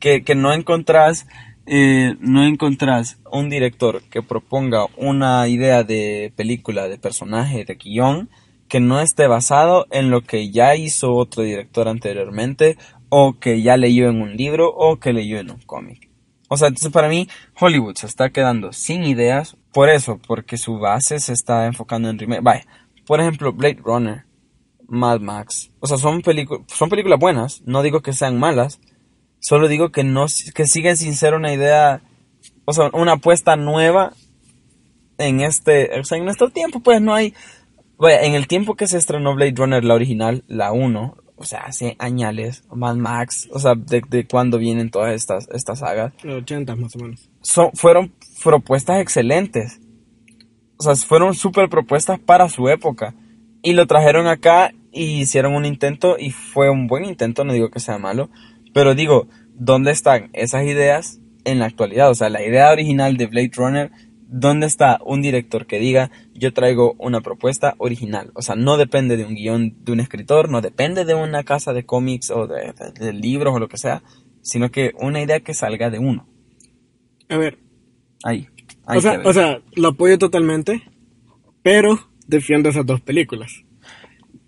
[0.00, 1.26] que, que no encontrás,
[1.66, 8.30] eh, no encontrás un director que proponga una idea de película, de personaje, de guion,
[8.68, 13.76] que no esté basado en lo que ya hizo otro director anteriormente, o que ya
[13.76, 16.10] leyó en un libro o que leyó en un cómic.
[16.48, 20.78] O sea, entonces para mí Hollywood se está quedando sin ideas por eso, porque su
[20.78, 22.42] base se está enfocando en remake.
[22.42, 22.66] Vaya,
[23.06, 24.25] por ejemplo, Blade Runner,
[24.88, 25.70] Mad Max.
[25.80, 26.22] O sea, son,
[26.68, 28.80] son películas buenas, no digo que sean malas,
[29.40, 32.02] solo digo que, no, que siguen sin ser una idea,
[32.64, 34.12] o sea, una apuesta nueva
[35.18, 37.34] en este, o sea, en nuestro tiempo, pues no hay...
[37.98, 41.60] Vaya, en el tiempo que se estrenó Blade Runner, la original, la 1, o sea,
[41.60, 46.12] hace añales, Mad Max, o sea, de, de cuándo vienen todas estas, estas sagas.
[46.22, 47.30] Los 80 más o menos.
[47.40, 49.80] Son, fueron propuestas excelentes.
[50.78, 53.14] O sea, fueron súper propuestas para su época.
[53.62, 57.70] Y lo trajeron acá y hicieron un intento y fue un buen intento, no digo
[57.70, 58.30] que sea malo,
[58.72, 62.10] pero digo, ¿dónde están esas ideas en la actualidad?
[62.10, 63.90] O sea, la idea original de Blade Runner
[64.28, 68.32] ¿Dónde está un director que diga yo traigo una propuesta original?
[68.34, 71.72] O sea, no depende de un guion de un escritor, no depende de una casa
[71.72, 74.02] de cómics o de, libros o lo que sea,
[74.42, 76.26] sino que una idea que salga de uno.
[77.28, 77.58] A ver.
[78.24, 78.48] Ahí.
[78.88, 80.82] o, sea, o sea, lo apoyo totalmente,
[81.62, 83.64] pero defiendo esas dos películas.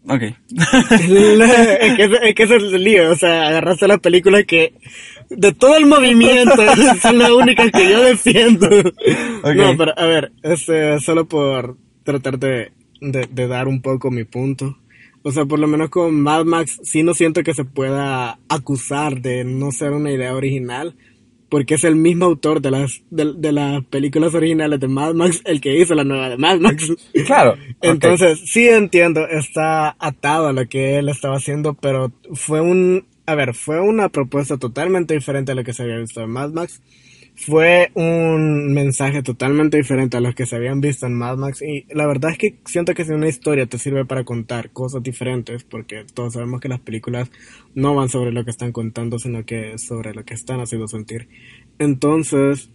[0.07, 0.23] Ok.
[0.23, 4.73] es, que, es que ese es el lío, o sea, agarraste la película que
[5.31, 8.69] de todo el movimiento, es la única que yo defiendo.
[8.69, 14.79] No, pero a ver, este, solo por tratar de, de, dar un poco mi punto.
[15.23, 19.21] O sea, por lo menos con Mad Max sí no siento que se pueda acusar
[19.21, 20.95] de no ser una idea original,
[21.49, 25.61] porque es el mismo autor de las de, las películas originales de Mad Max el
[25.61, 26.93] que hizo la nueva de Mad Max.
[27.27, 27.57] Claro.
[27.83, 33.35] Entonces, sí entiendo, está atado a lo que él estaba haciendo, pero fue un a
[33.35, 36.81] ver, fue una propuesta totalmente diferente a lo que se había visto en Mad Max.
[37.47, 41.63] Fue un mensaje totalmente diferente a los que se habían visto en Mad Max.
[41.63, 45.05] Y la verdad es que siento que si una historia te sirve para contar cosas
[45.05, 47.31] diferentes, porque todos sabemos que las películas
[47.75, 51.29] no van sobre lo que están contando, sino que sobre lo que están haciendo sentir.
[51.79, 52.71] Entonces,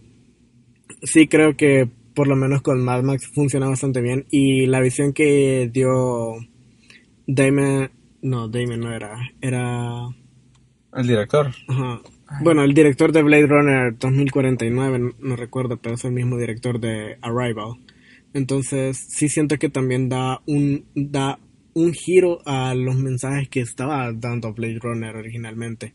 [1.02, 4.24] sí creo que por lo menos con Mad Max funciona bastante bien.
[4.30, 6.36] Y la visión que dio
[7.26, 7.90] Damon,
[8.22, 10.08] no, Damon no era, era
[10.94, 11.50] el director.
[12.40, 17.18] Bueno, el director de Blade Runner 2049, no, recuerdo, pero es el mismo director de
[17.20, 17.74] Arrival.
[18.32, 21.38] Entonces, sí siento que también da un, da
[21.74, 25.94] un giro a los mensajes que estaba dando Blade Runner originalmente.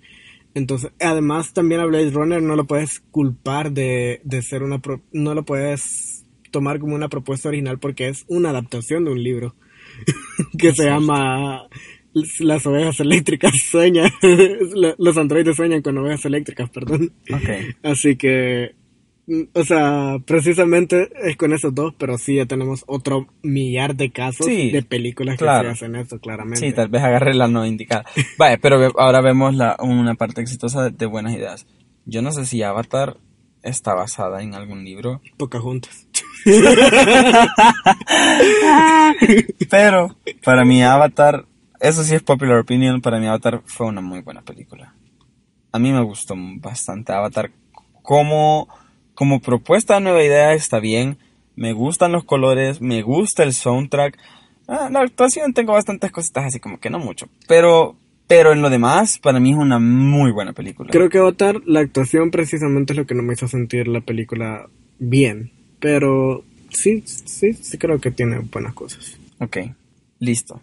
[0.54, 4.82] Entonces, además también a Blade Runner no lo puedes culpar de, de ser una...
[5.12, 9.56] no lo puedes tomar como una propuesta original porque es una adaptación de un libro
[10.58, 11.68] que se llama
[12.14, 14.12] las ovejas eléctricas sueñan,
[14.98, 17.12] los androides sueñan con ovejas eléctricas, perdón.
[17.84, 18.76] Así que,
[19.54, 24.48] o sea, precisamente es con esos dos, pero sí ya tenemos otro millar de casos
[24.48, 26.68] de películas que se hacen esto, claramente.
[26.68, 28.06] Sí, tal vez agarre la no indicada.
[28.38, 31.68] Vale, pero ahora vemos la, una parte exitosa de buenas ideas.
[32.06, 33.18] Yo no sé si Avatar
[33.62, 35.22] está basada en algún libro.
[35.38, 36.08] Pocahontas.
[39.70, 41.46] pero para mí Avatar
[41.80, 44.94] eso sí es popular opinion, para mí Avatar fue una muy buena película.
[45.72, 47.52] A mí me gustó bastante Avatar.
[48.02, 48.68] Como,
[49.14, 51.18] como propuesta de nueva idea está bien.
[51.56, 54.18] Me gustan los colores, me gusta el soundtrack.
[54.68, 57.28] Ah, la actuación tengo bastantes cositas así como que no mucho.
[57.48, 57.96] Pero,
[58.28, 60.90] pero en lo demás, para mí es una muy buena película.
[60.90, 64.70] Creo que Avatar, la actuación precisamente es lo que no me hizo sentir la película
[64.98, 65.52] bien.
[65.80, 69.18] Pero sí, sí, sí creo que tiene buenas cosas.
[69.40, 69.58] Ok,
[70.20, 70.62] listo.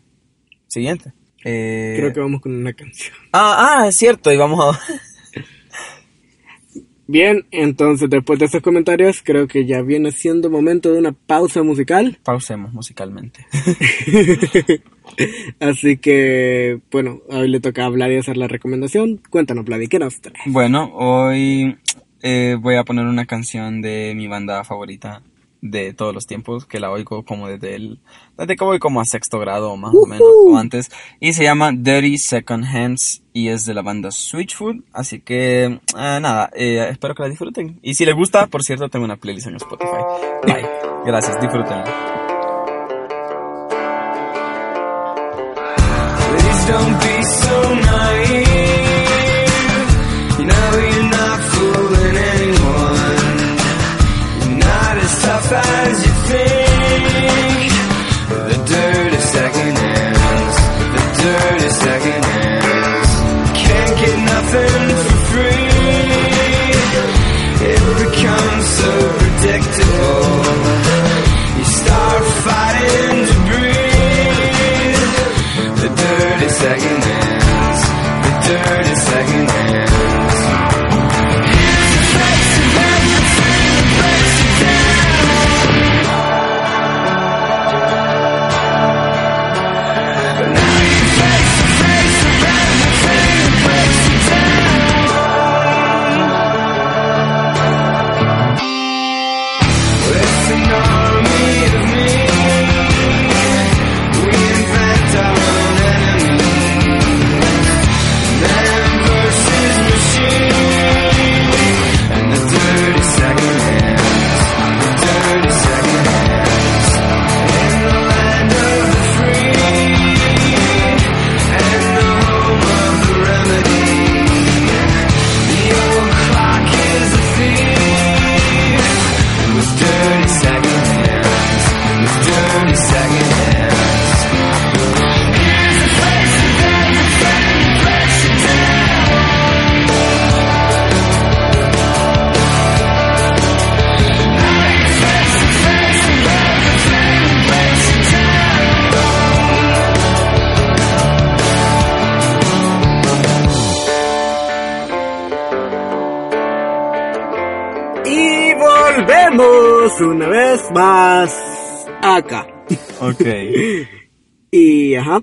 [0.77, 1.15] Siguiente.
[1.43, 3.15] Eh, Creo que vamos con una canción.
[3.33, 4.79] Ah, ah, es cierto, y vamos a...
[7.07, 11.63] Bien, entonces después de esos comentarios, creo que ya viene siendo momento de una pausa
[11.63, 12.19] musical.
[12.25, 13.47] Pausemos musicalmente.
[15.61, 19.23] Así que, bueno, hoy le toca a Vladi hacer la recomendación.
[19.31, 20.35] Cuéntanos, Vladi, ¿qué nos trae?
[20.45, 21.79] Bueno, hoy
[22.21, 25.23] eh, voy a poner una canción de mi banda favorita,
[25.71, 27.99] de todos los tiempos, que la oigo como desde el,
[28.37, 31.45] desde que voy como a sexto grado más uh o menos, o antes, y se
[31.45, 36.89] llama Dirty Second Hands y es de la banda Switchfoot, así que eh, nada, eh,
[36.91, 37.79] espero que la disfruten.
[37.83, 39.91] Y si les gusta, por cierto, tengo una playlist en Spotify.
[40.47, 40.67] Bye.
[41.05, 41.85] Gracias, disfrútenla.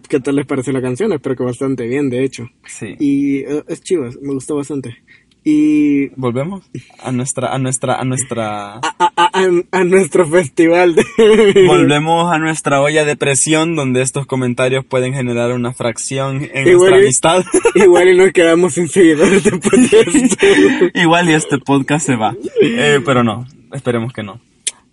[0.08, 1.12] ¿Qué tal les pareció la canción?
[1.14, 2.50] Espero que bastante bien, de hecho.
[2.66, 2.96] Sí.
[3.00, 4.98] Y eh, es chivas, me gustó bastante.
[5.46, 6.64] Y Volvemos
[7.02, 8.76] a nuestra, a nuestra, a nuestra.
[8.76, 11.04] a, a- a- a nuestro festival de...
[11.68, 16.92] Volvemos a nuestra olla de presión donde estos comentarios pueden generar una fracción en Igual
[16.92, 17.44] nuestra y- amistad.
[17.76, 20.46] Igual y nos quedamos sin seguidores después de esto.
[20.94, 22.34] Igual y este podcast se va.
[22.62, 24.40] Eh, pero no, esperemos que no.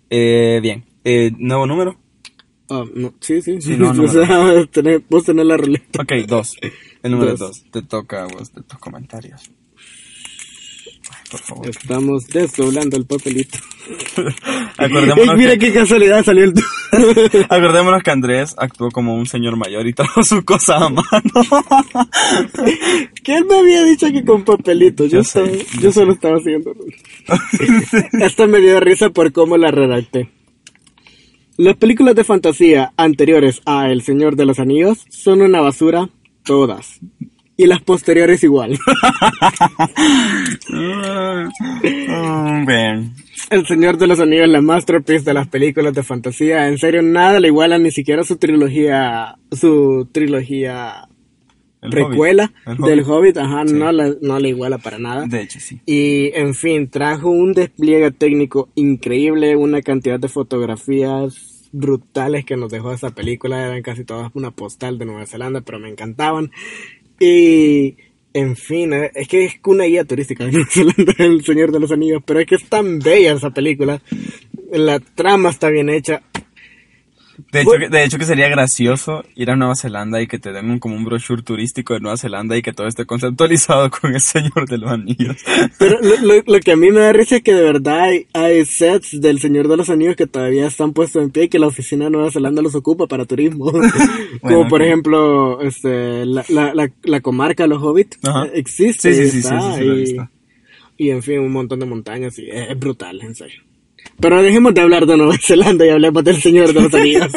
[0.09, 1.95] Eh, bien, eh, nuevo número.
[2.73, 3.61] Ah, no, sí, sí.
[3.61, 4.25] Sí, no, no, o sea,
[4.71, 6.01] tenés- vos tenés la ruleta.
[6.01, 6.55] Ok, dos.
[7.03, 7.39] El número Dos.
[7.39, 7.63] dos.
[7.71, 9.41] Te toca a vos de tus comentarios.
[11.13, 11.69] Ay, por favor.
[11.69, 13.57] Estamos desdoblando el papelito.
[14.77, 16.53] Acordémonos, Ey, mira que, qué casualidad salió el...
[17.49, 21.03] acordémonos que Andrés actuó como un señor mayor y trajo su cosa a mano.
[23.23, 25.05] que él me había dicho que con papelito.
[25.05, 26.73] Yo, Yo sé, estaba- yo yo solo estaba haciendo.
[28.21, 30.29] Esta me dio risa por cómo la redacté.
[31.63, 36.09] Las películas de fantasía anteriores a El Señor de los Anillos son una basura
[36.43, 36.99] todas.
[37.55, 38.79] Y las posteriores igual.
[43.51, 46.67] El Señor de los Anillos es la masterpiece de las películas de fantasía.
[46.67, 51.07] En serio, nada le iguala ni siquiera su trilogía, su trilogía
[51.81, 52.79] El precuela Hobbit.
[52.85, 53.09] Del Hobbit.
[53.09, 53.37] Hobbit.
[53.37, 53.73] Ajá, Sí.
[53.75, 55.25] no, la- no le iguala para nada.
[55.27, 55.79] De hecho, sí.
[55.85, 62.71] Y en fin, trajo un despliegue técnico increíble, una cantidad de fotografías brutales que nos
[62.71, 66.51] dejó esa película, eran casi todas una postal de Nueva Zelanda, pero me encantaban.
[67.19, 67.97] Y
[68.33, 71.79] en fin, eh, es que es una guía turística de Nueva Zelanda, El Señor de
[71.79, 74.01] los Anillos, pero es que es tan bella esa película,
[74.71, 76.21] la trama está bien hecha.
[77.51, 80.51] De hecho, que, de hecho que sería gracioso ir a Nueva Zelanda y que te
[80.51, 84.13] den un, como un brochure turístico de Nueva Zelanda y que todo esté conceptualizado con
[84.13, 85.37] el Señor de los Anillos.
[85.79, 88.27] Pero lo, lo- lo que a mí me da risa es que de verdad hay,
[88.33, 91.59] hay sets del Señor de los Anillos que todavía están puestos en pie y que
[91.59, 93.71] la oficina de Nueva Zelanda los ocupa para turismo.
[94.41, 99.13] Como por ejemplo, este, la, la, la, la comarca de los hobbits eh, existe.
[99.13, 100.31] Sí, sí, y sí, está,
[100.97, 103.61] y, en fin, un montón de montañas y es brutal, en serio.
[104.21, 107.31] Pero dejemos de hablar de Nueva Zelanda y hablemos del Señor de los Anillos.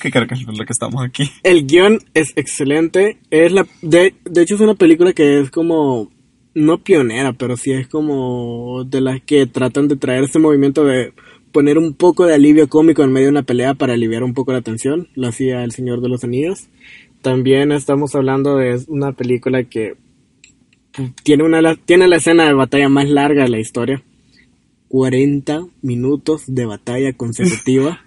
[0.00, 1.30] que creo que es lo que estamos aquí.
[1.42, 3.18] El guion es excelente.
[3.30, 6.10] Es la, de, de hecho, es una película que es como,
[6.54, 11.12] no pionera, pero sí es como de las que tratan de traer ese movimiento de
[11.52, 14.52] poner un poco de alivio cómico en medio de una pelea para aliviar un poco
[14.52, 15.08] la tensión.
[15.14, 16.68] Lo hacía El Señor de los Anillos.
[17.22, 19.94] También estamos hablando de una película que
[21.22, 24.02] tiene, una, tiene la escena de batalla más larga de la historia.
[24.88, 28.00] 40 minutos de batalla consecutiva.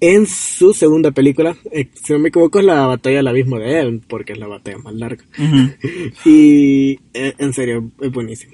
[0.00, 3.80] En su segunda película, eh, si no me equivoco, es la batalla del abismo de
[3.80, 5.24] él, porque es la batalla más larga.
[6.24, 8.52] Y eh, en serio, es buenísimo.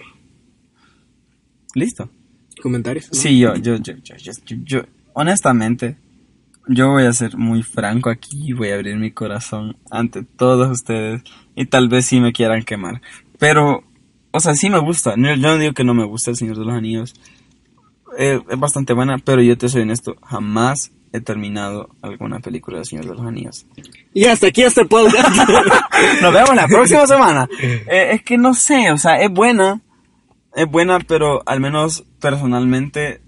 [1.75, 2.09] ¿Listo?
[2.63, 3.09] ¿Comentarios?
[3.13, 3.19] no?
[3.19, 5.97] Sí, yo, yo, yo, yo, yo, yo- yo- honestamente,
[6.69, 11.23] yo voy a ser muy franco aquí, voy a abrir mi corazón ante todos ustedes
[11.57, 13.01] y tal vez sí me quieran quemar.
[13.39, 13.83] Pero,
[14.31, 16.59] o sea, sí me gusta, no- yo no digo que no me gusta El Señor
[16.59, 17.15] de los Anillos,
[18.19, 22.87] Eh, es bastante buena, pero yo te soy honesto, jamás he terminado alguna película del
[22.87, 23.67] Señor de los Anillos.
[24.15, 25.29] Y hasta aquí este podcast.
[26.23, 27.49] Nos vemos la próxima semana.
[27.61, 29.81] Eh, es que no sé, o sea, es buena,
[30.55, 33.23] es buena, pero al menos personalmente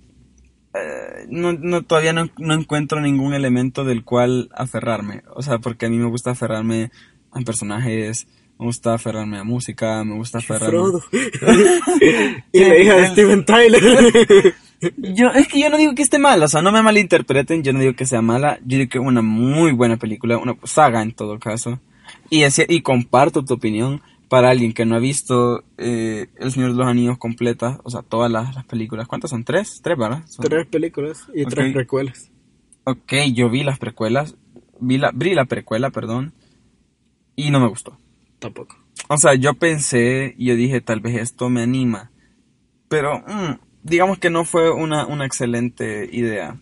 [0.74, 5.22] eh, no, no, todavía no, no encuentro ningún elemento del cual aferrarme.
[5.34, 6.90] O sea, porque a mí me gusta aferrarme
[7.32, 8.26] a personajes,
[8.58, 10.68] me gusta aferrarme a música, me gusta aferrarme...
[10.68, 11.02] Frodo.
[12.52, 14.54] y la hija de Steven Tyler.
[14.98, 17.72] Yo, es que yo no digo que esté mala, o sea, no me malinterpreten, yo
[17.72, 21.02] no digo que sea mala, yo digo que es una muy buena película, una saga
[21.02, 21.78] en todo caso.
[22.30, 26.72] Y, así- y comparto tu opinión para alguien que no ha visto eh, El Señor
[26.72, 29.06] de los Anillos completa, o sea, todas las, las películas.
[29.06, 29.44] ¿Cuántas son?
[29.44, 29.78] ¿Tres?
[29.84, 30.24] ¿Tres, verdad?
[30.26, 32.32] Son- tres películas y tres precuelas.
[32.82, 34.34] Ok, yo vi las precuelas,
[34.80, 36.32] vi la, vi la precuela, perdón,
[37.36, 37.96] y no me gustó.
[38.42, 38.76] Tampoco.
[39.08, 42.10] O sea, yo pensé yo dije, tal vez esto me anima.
[42.88, 46.60] Pero, mm, digamos que no fue una, una excelente idea.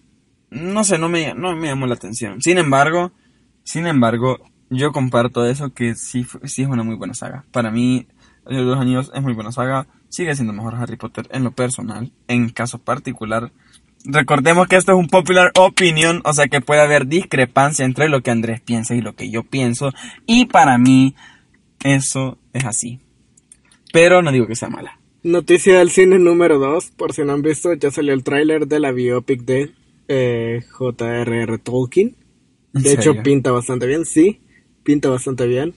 [0.51, 2.43] No sé, no me, no me llamó la atención.
[2.43, 3.13] Sin embargo,
[3.65, 7.47] sin embargo, yo comparto eso que sí, sí es una muy buena saga.
[7.51, 8.07] Para mí,
[8.45, 9.87] El Señor de los Anillos es muy buena saga.
[10.11, 12.13] Sigue siendo mejor Harry Potter en lo personal.
[12.29, 13.53] En caso particular,
[14.05, 18.23] recordemos que esto es un popular opinion, o sea que puede haber discrepancia entre lo
[18.23, 19.93] que Andrés piensa y lo que yo pienso.
[20.27, 21.15] Y para mí,
[21.85, 23.01] eso es así.
[23.93, 24.99] Pero no digo que sea mala.
[25.23, 28.81] Noticia del cine número 2, por si no han visto, ya salió el tráiler de
[28.81, 29.73] la biopic de
[30.09, 31.59] eh, J.R.R.
[31.59, 32.17] Tolkien.
[32.75, 33.23] ¿En De hecho, serio?
[33.23, 34.41] pinta bastante bien, sí,
[34.83, 35.75] pinta bastante bien.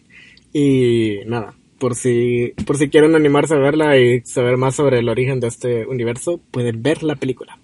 [0.53, 5.09] Y nada, por si, por si quieren animarse a verla y saber más sobre el
[5.09, 7.59] origen de este universo, pueden ver la película.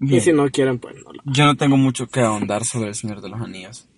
[0.00, 2.94] Y si no quieren, pues no lo Yo no tengo mucho que ahondar sobre el
[2.94, 3.88] Señor de los Anillos.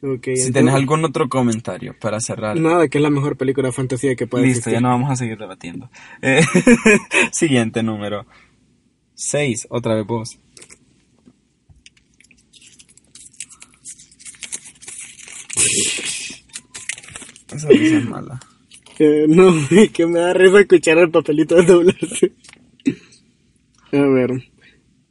[0.00, 2.58] Si entonces- tenés algún otro comentario para cerrar.
[2.58, 4.72] Nada, que es la mejor película de fantasía que puede Listo, existir.
[4.74, 5.90] ya no vamos a seguir debatiendo.
[6.22, 6.40] Eh,
[7.32, 8.26] siguiente número.
[9.14, 10.38] 6, otra vez vos.
[17.54, 18.40] Esa risa es mala.
[19.02, 19.50] Eh, no,
[19.94, 22.32] que me da risa escuchar el papelito de doblarse.
[23.92, 24.49] A ver.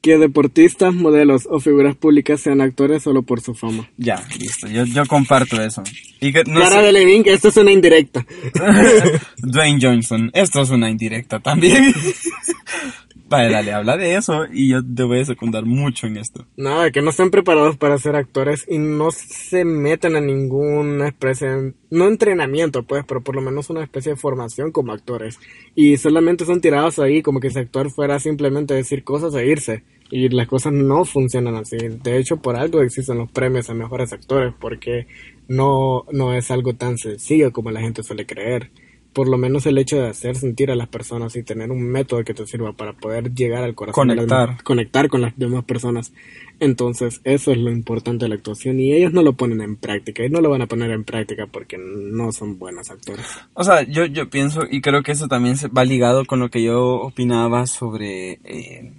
[0.01, 3.89] Que deportistas, modelos o figuras públicas sean actores solo por su fama.
[3.97, 4.67] Ya, listo.
[4.67, 5.83] Yo, yo comparto eso.
[6.21, 8.25] Y que, no Cara sé- de Levin, que esto es una indirecta.
[9.39, 10.31] Dwayne Johnson.
[10.33, 11.93] Esto es una indirecta también.
[13.29, 16.47] Vale, dale, habla de eso y yo te voy a secundar mucho en esto.
[16.57, 21.75] Nada, que no están preparados para ser actores y no se meten a ninguna especie,
[21.91, 25.37] no entrenamiento pues, pero por lo menos una especie de formación como actores.
[25.75, 29.83] Y solamente son tirados ahí como que ese actor fuera simplemente decir cosas e irse.
[30.11, 31.77] Y las cosas no funcionan así.
[31.77, 35.05] De hecho, por algo existen los premios a mejores actores, porque
[35.47, 38.71] no, no es algo tan sencillo como la gente suele creer.
[39.13, 42.23] Por lo menos el hecho de hacer sentir a las personas y tener un método
[42.23, 44.47] que te sirva para poder llegar al corazón de las Conectar.
[44.49, 46.13] demás- conectar con las demás personas.
[46.59, 50.23] Entonces, eso es lo importante de la actuación y ellos no lo ponen en práctica
[50.23, 53.25] y no lo van a poner en práctica porque no son buenos actores.
[53.53, 56.49] O sea, yo, yo pienso y creo que eso también se va ligado con lo
[56.49, 58.93] que yo opinaba sobre eh,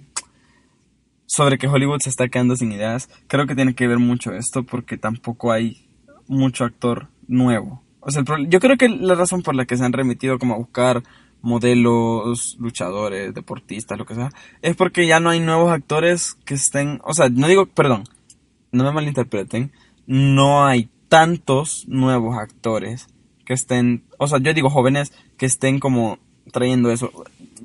[1.25, 3.09] sobre que Hollywood se está quedando sin ideas.
[3.27, 5.85] Creo que tiene que ver mucho esto porque tampoco hay
[6.27, 7.81] mucho actor nuevo.
[8.01, 10.55] O sea, el yo creo que la razón por la que se han remitido como
[10.55, 11.03] a buscar
[11.41, 14.31] modelos, luchadores, deportistas, lo que sea,
[14.61, 18.03] es porque ya no hay nuevos actores que estén, o sea, no digo, perdón,
[18.71, 19.71] no me malinterpreten,
[20.05, 23.07] no hay tantos nuevos actores
[23.45, 26.19] que estén, o sea, yo digo jóvenes que estén como
[26.51, 27.11] trayendo eso.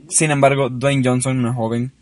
[0.09, 1.93] Sin embargo, Dwayne Johnson no es joven,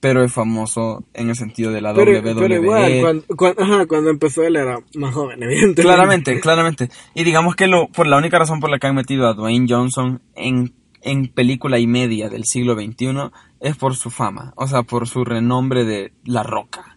[0.00, 2.34] pero es famoso en el sentido de la Pero, WWE.
[2.38, 5.82] pero igual, cuando, cuando, ajá, cuando empezó él era más joven, evidentemente.
[5.82, 6.88] Claramente, claramente.
[7.14, 9.66] Y digamos que lo, por la única razón por la que han metido a Dwayne
[9.68, 10.72] Johnson en,
[11.02, 13.30] en película y media del siglo XXI
[13.60, 16.96] es por su fama, o sea, por su renombre de La Roca.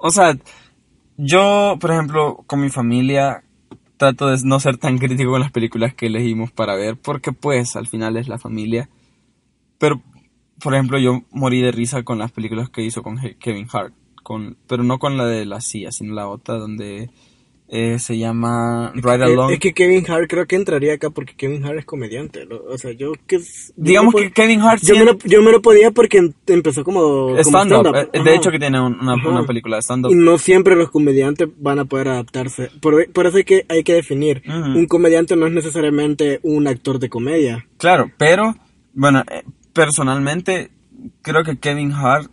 [0.00, 0.36] O sea,
[1.16, 3.42] yo, por ejemplo, con mi familia
[3.96, 7.76] trato de no ser tan crítico con las películas que elegimos para ver, porque pues
[7.76, 8.88] al final es la familia.
[9.78, 10.02] Pero,
[10.62, 13.92] por ejemplo, yo morí de risa con las películas que hizo con Kevin Hart,
[14.22, 17.10] con, pero no con la de la CIA, sino la otra donde
[17.68, 19.50] eh, se llama Ride Along.
[19.52, 22.46] Es que Kevin Hart creo que entraría acá porque Kevin Hart es comediante.
[22.68, 23.40] O sea, yo que...
[23.74, 26.84] Digamos que Kevin Hart Yo sí me, lo, yo me lo podía porque em- empezó
[26.84, 27.94] como, stand-up.
[28.12, 30.12] eh, de hecho que tiene un- una, una película de stand-up.
[30.12, 32.70] Y no siempre los comediantes van a poder adaptarse.
[32.80, 34.42] Por, por eso hay que, hay que definir.
[34.46, 37.66] Un comediante no es necesariamente un actor de comedia.
[37.78, 38.54] Claro, pero,
[38.92, 39.42] bueno, eh,
[39.74, 40.70] personalmente
[41.20, 42.30] creo que Kevin Hart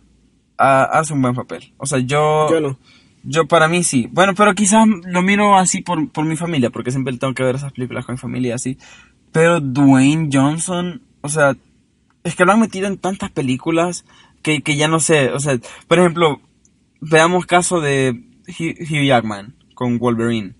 [0.56, 1.74] hace un buen papel.
[1.76, 2.48] O sea, yo...
[2.50, 2.78] Yo no.
[3.24, 4.08] Yo para mí sí.
[4.10, 7.54] Bueno, pero quizás lo miro así por, por mi familia, porque siempre tengo que ver
[7.54, 8.78] esas películas con mi familia así.
[9.30, 11.56] Pero Dwayne Johnson, o sea,
[12.24, 14.04] es que lo han metido en tantas películas
[14.42, 15.30] que, que ya no sé.
[15.30, 16.40] O sea, por ejemplo,
[17.00, 20.54] veamos caso de Hugh, Hugh Jackman con Wolverine.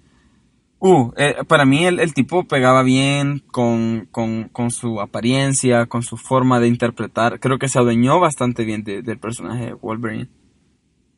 [0.84, 6.02] Uh, eh, para mí el, el tipo pegaba bien con, con, con su apariencia, con
[6.02, 7.38] su forma de interpretar.
[7.38, 10.28] Creo que se adueñó bastante bien de- del personaje de Wolverine.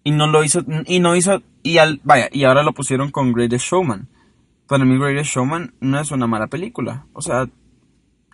[0.03, 3.33] Y no lo hizo, y no hizo, y al, vaya, y ahora lo pusieron con
[3.33, 4.07] Greatest Showman.
[4.69, 7.07] Para mí Greatest Showman no es una mala película.
[7.15, 7.49] O sea,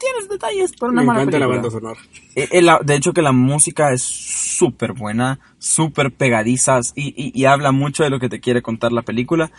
[0.01, 1.63] tienes detalles, pero no Me mala encanta la película.
[1.63, 2.01] banda sonora.
[2.35, 7.41] Eh, eh, la- de hecho que la música es súper buena, súper pegadiza y, y-
[7.41, 9.53] y habla mucho de lo que te quiere contar la película.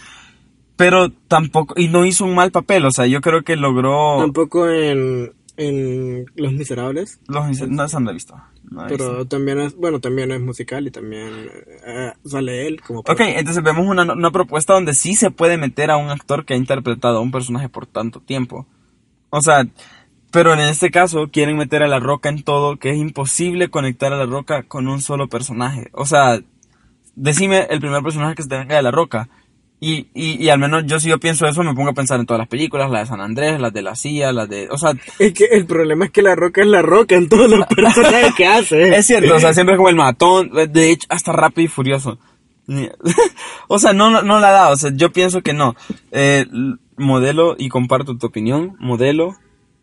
[0.82, 4.18] Pero tampoco, y no hizo un mal papel, o sea, yo creo que logró...
[4.18, 7.20] Tampoco en, en Los Miserables.
[7.28, 8.00] Los, ince- no visto.
[8.00, 8.36] no he visto.
[8.88, 11.30] Pero también es, bueno, también es musical y también
[11.86, 13.02] eh, sale él como...
[13.02, 16.56] Ok, entonces vemos una, una propuesta donde sí se puede meter a un actor que
[16.56, 18.66] ha interpretado a un personaje por tanto tiempo.
[19.30, 19.68] O sea,
[20.32, 24.14] pero en este caso quieren meter a La Roca en todo, que es imposible conectar
[24.14, 25.90] a La Roca con un solo personaje.
[25.92, 26.40] O sea,
[27.16, 29.30] decime el primer personaje que se te venga de La Roca.
[29.84, 32.28] Y, y, y al menos yo si yo pienso eso me pongo a pensar en
[32.28, 34.70] todas las películas, las de San Andrés, las de la CIA, las de...
[34.70, 37.50] O sea, Es que el problema es que la roca es la roca en todos
[37.50, 38.96] los personajes que hace.
[38.96, 42.20] Es cierto, o sea, siempre es como el matón, de hecho, hasta rápido y furioso.
[43.68, 45.76] o sea, no, no, no la da, o sea, yo pienso que no.
[46.12, 46.46] Eh,
[46.96, 49.36] modelo, y comparto tu opinión, modelo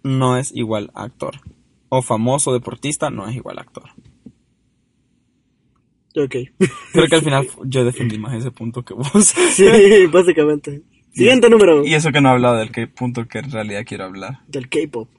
[0.02, 1.40] no es igual a actor.
[1.88, 3.90] O famoso deportista no es igual a actor.
[6.18, 6.36] Ok.
[6.92, 9.34] Creo que al final yo defendí más ese punto que vos.
[9.52, 9.66] Sí,
[10.12, 10.82] básicamente.
[11.12, 11.84] Siguiente número.
[11.84, 14.40] Y eso que no he hablado del punto que en realidad quiero hablar.
[14.46, 15.08] Del K-pop.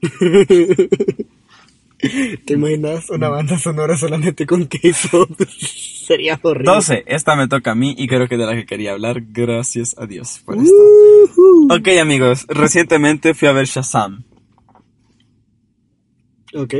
[2.46, 5.30] ¿Te imaginas una banda sonora solamente con K-pop?
[5.50, 6.72] Sería horrible.
[6.72, 7.04] 12.
[7.06, 9.22] Esta me toca a mí y creo que de la que quería hablar.
[9.28, 10.72] Gracias a Dios por esto.
[11.70, 12.46] Ok, amigos.
[12.48, 14.24] Recientemente fui a ver Shazam.
[16.54, 16.74] Ok.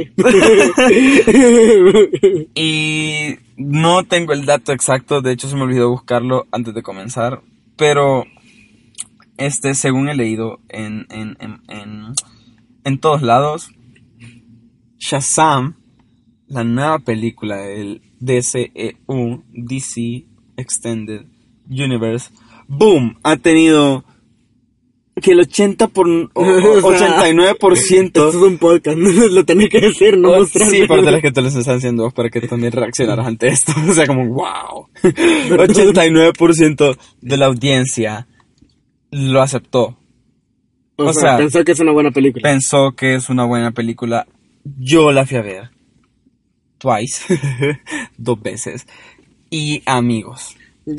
[2.55, 7.43] Y no tengo el dato exacto, de hecho se me olvidó buscarlo antes de comenzar,
[7.77, 8.25] pero
[9.37, 12.15] este, según he leído en, en, en,
[12.85, 13.71] en, todos lados,
[14.99, 15.77] Shazam,
[16.47, 20.25] la nueva película del DCEU, DC
[20.57, 21.27] Extended
[21.69, 22.31] Universe,
[22.67, 24.07] boom, ha tenido
[25.21, 28.97] que el 80 por, o- o- O sea, 89% Esto es un podcast,
[29.31, 30.68] lo tenés que decir, no Oh, mostrar.
[30.68, 33.73] Sí, pero de las que te les están haciendo para que también reaccionaras ante esto.
[33.89, 34.89] O sea, como, wow.
[35.03, 38.27] 89% de la audiencia
[39.11, 39.97] lo aceptó.
[40.97, 42.43] O, o sea, sea, pensó que es una buena película.
[42.43, 44.27] Pensó que es una buena película.
[44.64, 45.71] Yo la fui a ver.
[46.79, 47.39] Twice.
[48.18, 48.87] Dos veces.
[49.51, 50.57] Y amigos.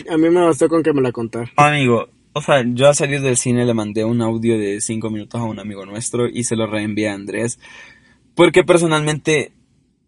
[0.09, 1.51] A mí me bastó con que me la contara.
[1.55, 5.39] Amigo, o sea, yo a salir del cine le mandé un audio de 5 minutos
[5.39, 7.59] a un amigo nuestro y se lo reenvié a Andrés.
[8.35, 9.51] Porque personalmente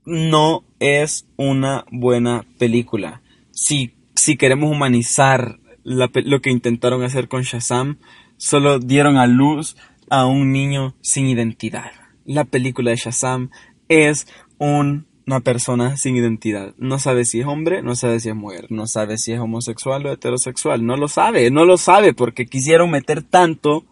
[0.06, 3.22] no es una buena película.
[3.52, 7.98] Si, si queremos humanizar lo que intentaron hacer con Shazam,
[8.38, 9.76] solo dieron a luz
[10.10, 11.92] a un niño sin identidad.
[12.26, 13.50] La película de Shazam
[13.90, 16.74] es un- una persona sin identidad.
[16.78, 20.06] No sabe si es hombre, no sabe si es mujer, no sabe si es homosexual
[20.06, 20.86] o heterosexual.
[20.86, 23.86] No lo sabe, no lo sabe porque quisieron meter tanto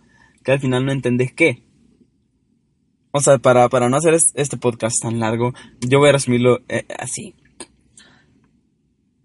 [0.44, 1.64] que al final no entendés qué.
[3.12, 6.60] O sea, para, para no hacer es- este podcast tan largo, yo voy a resumirlo
[6.70, 7.36] eh, así.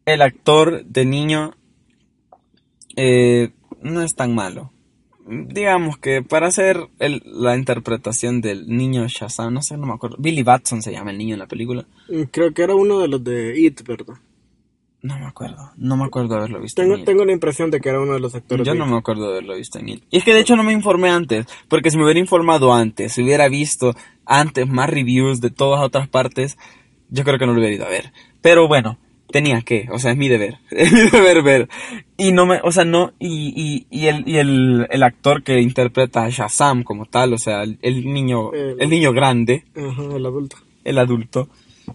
[0.05, 1.55] El actor de niño
[2.97, 3.51] eh,
[3.83, 4.73] no es tan malo.
[5.29, 10.17] Digamos que para hacer el- la interpretación del niño Shazam, no sé, no me acuerdo.
[10.19, 11.85] Billy Batson se llama el niño en la película.
[12.09, 14.15] Mm, Creo que era uno de los de It, ¿verdad?
[15.03, 16.81] No me acuerdo, no me acuerdo haberlo visto.
[16.83, 18.67] Tengo, en tengo la impresión de que era uno de los actores.
[18.67, 18.91] Yo de no It.
[18.93, 20.05] me acuerdo haberlo visto en It.
[20.11, 23.13] Y es que de hecho no me informé antes, porque si me hubiera informado antes,
[23.13, 26.57] si hubiera visto antes más reviews de todas otras partes,
[27.11, 28.13] yo creo que no lo hubiera ido a ver.
[28.41, 28.99] Pero bueno,
[29.31, 31.69] tenía que, o sea, es mi deber, es mi deber ver.
[32.17, 35.61] Y no me, o sea, no, y, y, y, el, y el, el actor que
[35.61, 40.03] interpreta a Shazam como tal, o sea, el, el niño, El- el niño grande, Ajá,
[40.17, 40.57] el adulto.
[40.85, 41.49] el adulto,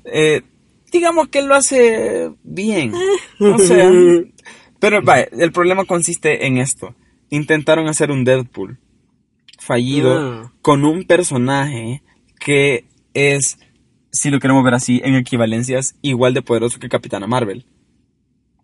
[0.06, 0.42] eh,
[0.92, 2.94] digamos que lo hace bien.
[3.40, 3.90] O sea,
[4.80, 6.96] pero vaya, el problema consiste en esto.
[7.30, 8.78] Intentaron hacer un Deadpool
[9.60, 10.52] fallido Ah.
[10.62, 12.02] con un personaje
[12.40, 13.58] que es,
[14.12, 17.66] si lo queremos ver así, en equivalencias igual de poderoso que Capitana Marvel.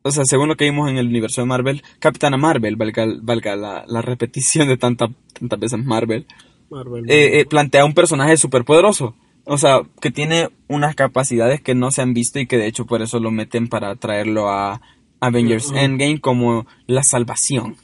[0.04, 3.56] O sea, según lo que vimos en el universo de Marvel, Capitana Marvel, valga, valga
[3.56, 6.26] la, la repetición de tanta, tantas veces Marvel,
[6.70, 7.10] Marvel.
[7.10, 9.16] eh, eh, plantea un personaje súper poderoso.
[9.44, 12.86] O sea, que tiene unas capacidades que no se han visto y que de hecho
[12.86, 14.82] por eso lo meten para traerlo a
[15.20, 15.72] Avengers.
[15.76, 17.78] Endgame como la salvación.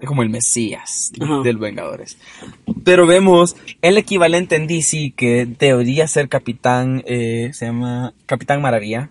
[0.00, 1.42] Es como el Mesías Ajá.
[1.42, 2.16] del Vengadores.
[2.84, 9.10] Pero vemos el equivalente en DC que debería ser Capitán, eh, se llama Capitán Maravilla.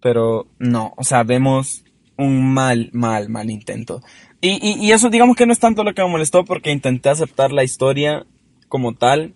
[0.00, 1.84] Pero no, o sea, vemos
[2.18, 4.02] un mal, mal, mal intento.
[4.40, 7.08] Y, y, y eso digamos que no es tanto lo que me molestó porque intenté
[7.08, 8.26] aceptar la historia
[8.68, 9.34] como tal.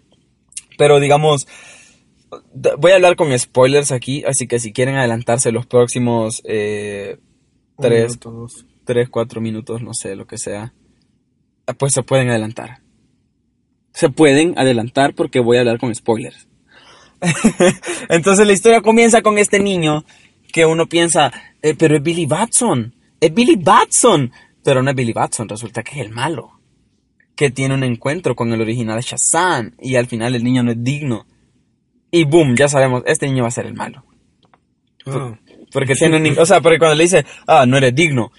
[0.77, 1.47] Pero digamos,
[2.79, 7.19] voy a hablar con spoilers aquí, así que si quieren adelantarse los próximos eh,
[7.79, 8.67] tres, minuto, dos.
[8.91, 10.75] Tres, cuatro minutos, no sé, lo que sea,
[11.69, 12.81] eh, pues se pueden adelantar.
[13.93, 16.49] Se pueden adelantar porque voy a hablar con spoilers.
[18.09, 20.05] Entonces la historia comienza con este niño
[20.53, 21.33] que uno piensa,
[21.63, 24.33] "Eh, pero es Billy Batson, es Billy Batson,
[24.65, 26.59] pero no es Billy Batson, resulta que es el malo,
[27.37, 30.83] que tiene un encuentro con el original Shazam y al final el niño no es
[30.83, 31.29] digno.
[32.11, 34.05] Y boom, ya sabemos, este niño va a ser el malo.
[35.07, 35.39] Ah.
[35.71, 38.33] Porque tiene un, o sea, porque cuando le dice, ah, no eres digno,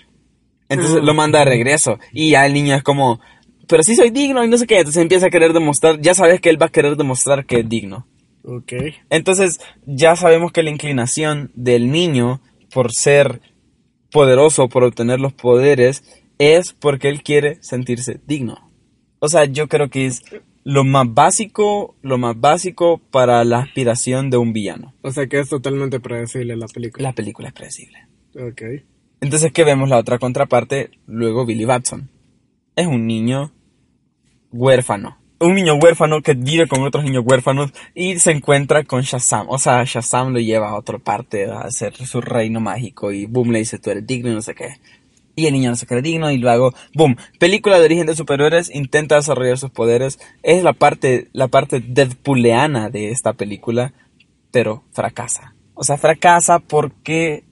[0.72, 2.00] entonces lo manda de regreso.
[2.12, 3.20] Y ya el niño es como,
[3.68, 4.78] pero sí soy digno y no sé qué.
[4.78, 7.70] Entonces empieza a querer demostrar, ya sabes que él va a querer demostrar que es
[7.70, 8.08] digno.
[8.44, 8.74] Ok.
[9.10, 12.42] Entonces ya sabemos que la inclinación del niño
[12.74, 13.42] por ser
[14.12, 16.04] poderoso, por obtener los poderes,
[16.38, 18.72] es porque él quiere sentirse digno.
[19.20, 20.24] O sea, yo creo que es
[20.64, 24.94] lo más básico, lo más básico para la aspiración de un villano.
[25.02, 27.10] O sea que es totalmente predecible la película.
[27.10, 27.98] La película es predecible.
[28.36, 28.62] Ok.
[29.22, 29.88] Entonces, ¿qué vemos?
[29.88, 32.10] La otra contraparte, luego Billy Batson.
[32.76, 33.52] Es un niño
[34.52, 35.18] huérfano.
[35.40, 39.48] Un niño huérfano que vive con otros niños huérfanos y se encuentra con Shazam.
[39.50, 43.52] O sea, Shazam lo lleva a otra parte a hacer su reino mágico y boom
[43.52, 44.78] le dice, tú eres digno y no sé qué.
[45.36, 48.74] Y el niño no se cree digno y luego, boom, película de origen de superhéroes,
[48.74, 50.20] intenta desarrollar sus poderes.
[50.42, 53.94] Es la parte, la parte deadpooleana de esta película,
[54.52, 55.54] pero fracasa.
[55.76, 57.44] O sea, fracasa porque,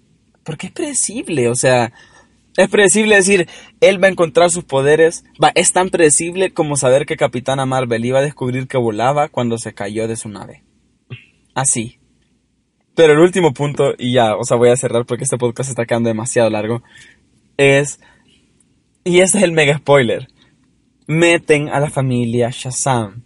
[0.44, 1.94] porque es predecible, o sea,
[2.58, 3.48] es predecible decir,
[3.80, 5.24] él va a encontrar sus poderes.
[5.42, 9.58] Va, es tan predecible como saber que Capitana Marvel iba a descubrir que volaba cuando
[9.58, 10.64] se cayó de su nave.
[11.56, 12.00] Así.
[12.96, 15.86] Pero el último punto, y ya, o sea, voy a cerrar porque este podcast está
[15.86, 16.84] quedando demasiado largo,
[17.56, 18.02] es,
[19.06, 20.28] y este es el mega spoiler,
[21.08, 23.24] meten a la familia Shazam.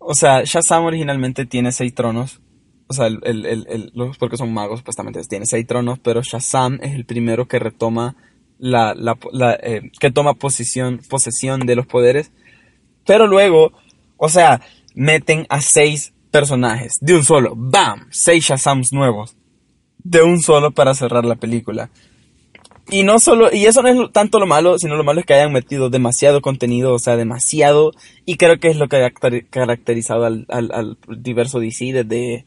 [0.00, 2.40] O sea, Shazam originalmente tiene seis tronos.
[2.86, 6.94] O sea, el, el, el, porque son magos, supuestamente tiene seis tronos, pero Shazam es
[6.94, 8.14] el primero que retoma
[8.58, 9.16] la, la,
[9.62, 12.30] eh, que toma posición, posesión de los poderes.
[13.06, 13.72] Pero luego,
[14.16, 14.60] o sea,
[14.94, 17.54] meten a seis personajes de un solo.
[17.56, 18.06] ¡Bam!
[18.10, 19.36] Seis Shazams nuevos.
[20.02, 21.90] De un solo para cerrar la película.
[22.90, 25.32] Y no solo, y eso no es tanto lo malo, sino lo malo es que
[25.32, 27.92] hayan metido demasiado contenido, o sea, demasiado,
[28.26, 32.44] y creo que es lo que ha caracteri- caracterizado al, al, al diverso DC desde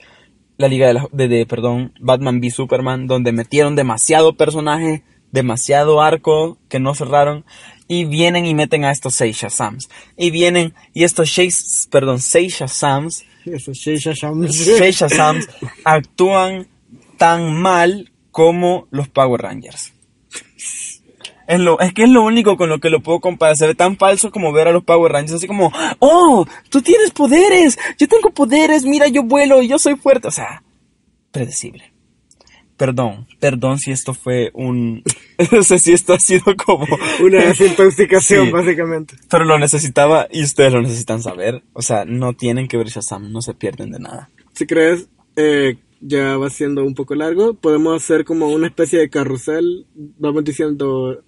[0.58, 6.01] la Liga de, la, de, de, perdón, Batman v Superman, donde metieron demasiado personaje, demasiado
[6.01, 7.45] arco que no cerraron,
[7.88, 9.89] y vienen y meten a estos seis Shazams.
[10.18, 13.24] Y vienen, y estos seis, perdón, seis Shazams
[13.74, 15.47] seis Shazams
[15.84, 16.68] actúan
[17.18, 19.93] tan mal como los Power Rangers.
[21.47, 23.55] Es, lo, es que es lo único con lo que lo puedo comparar.
[23.55, 27.11] Se ve tan falso como ver a los Power Rangers así como, oh, tú tienes
[27.11, 30.27] poderes, yo tengo poderes, mira, yo vuelo, yo soy fuerte.
[30.27, 30.61] O sea,
[31.31, 31.93] predecible.
[32.75, 35.01] Perdón, perdón si esto fue un...
[35.51, 36.85] no sé si esto ha sido como...
[37.23, 38.51] Una desintoxicación, Sí.
[38.51, 39.15] básicamente.
[39.29, 41.63] Pero lo necesitaba y ustedes lo necesitan saber.
[41.73, 44.29] O sea, no tienen que ver Shazam, no se pierden de nada.
[44.53, 49.09] Si crees, eh, ya va siendo un poco largo, podemos hacer como una especie de
[49.09, 49.87] carrusel.
[49.95, 51.23] Vamos diciendo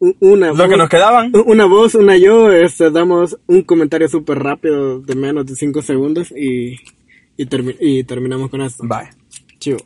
[0.00, 1.32] una Lo que voz- nos quedaban.
[1.46, 6.32] Una voz, una yo, este, damos un comentario súper rápido de menos de 5 segundos
[6.32, 6.76] y,
[7.36, 8.82] y, termi- y terminamos con esto.
[8.86, 9.10] Bye.
[9.58, 9.78] Chivo,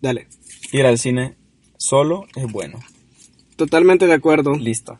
[0.00, 0.28] dale.
[0.72, 1.36] Ir al cine
[1.78, 2.78] solo es bueno.
[3.56, 4.54] Totalmente de acuerdo.
[4.56, 4.98] Listo.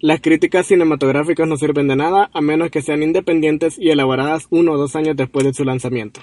[0.00, 4.72] Las críticas cinematográficas no sirven de nada a menos que sean independientes y elaboradas uno
[4.72, 6.20] o dos años después de su lanzamiento.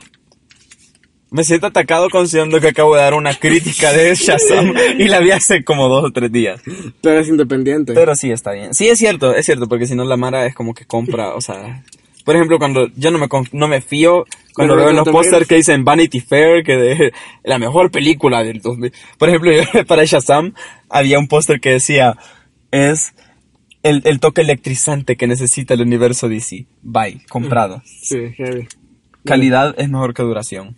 [1.29, 5.31] Me siento atacado considerando que acabo de dar una crítica de Shazam y la vi
[5.31, 6.61] hace como dos o tres días.
[7.01, 7.93] Pero es independiente.
[7.93, 8.73] Pero sí, está bien.
[8.73, 11.41] Sí, es cierto, es cierto, porque si no la Mara es como que compra, o
[11.41, 11.83] sea...
[12.23, 15.55] Por ejemplo, cuando yo no me, no me fío, cuando veo en los pósters que
[15.55, 17.13] dicen Vanity Fair, que de
[17.45, 18.91] la mejor película del 2000.
[19.17, 19.51] Por ejemplo,
[19.87, 20.53] para Shazam
[20.89, 22.17] había un póster que decía,
[22.71, 23.13] es
[23.81, 26.65] el, el toque electrizante que necesita el universo DC.
[26.81, 27.81] Bye, comprado.
[27.85, 28.67] Sí, heavy.
[29.23, 30.75] Calidad es mejor que duración.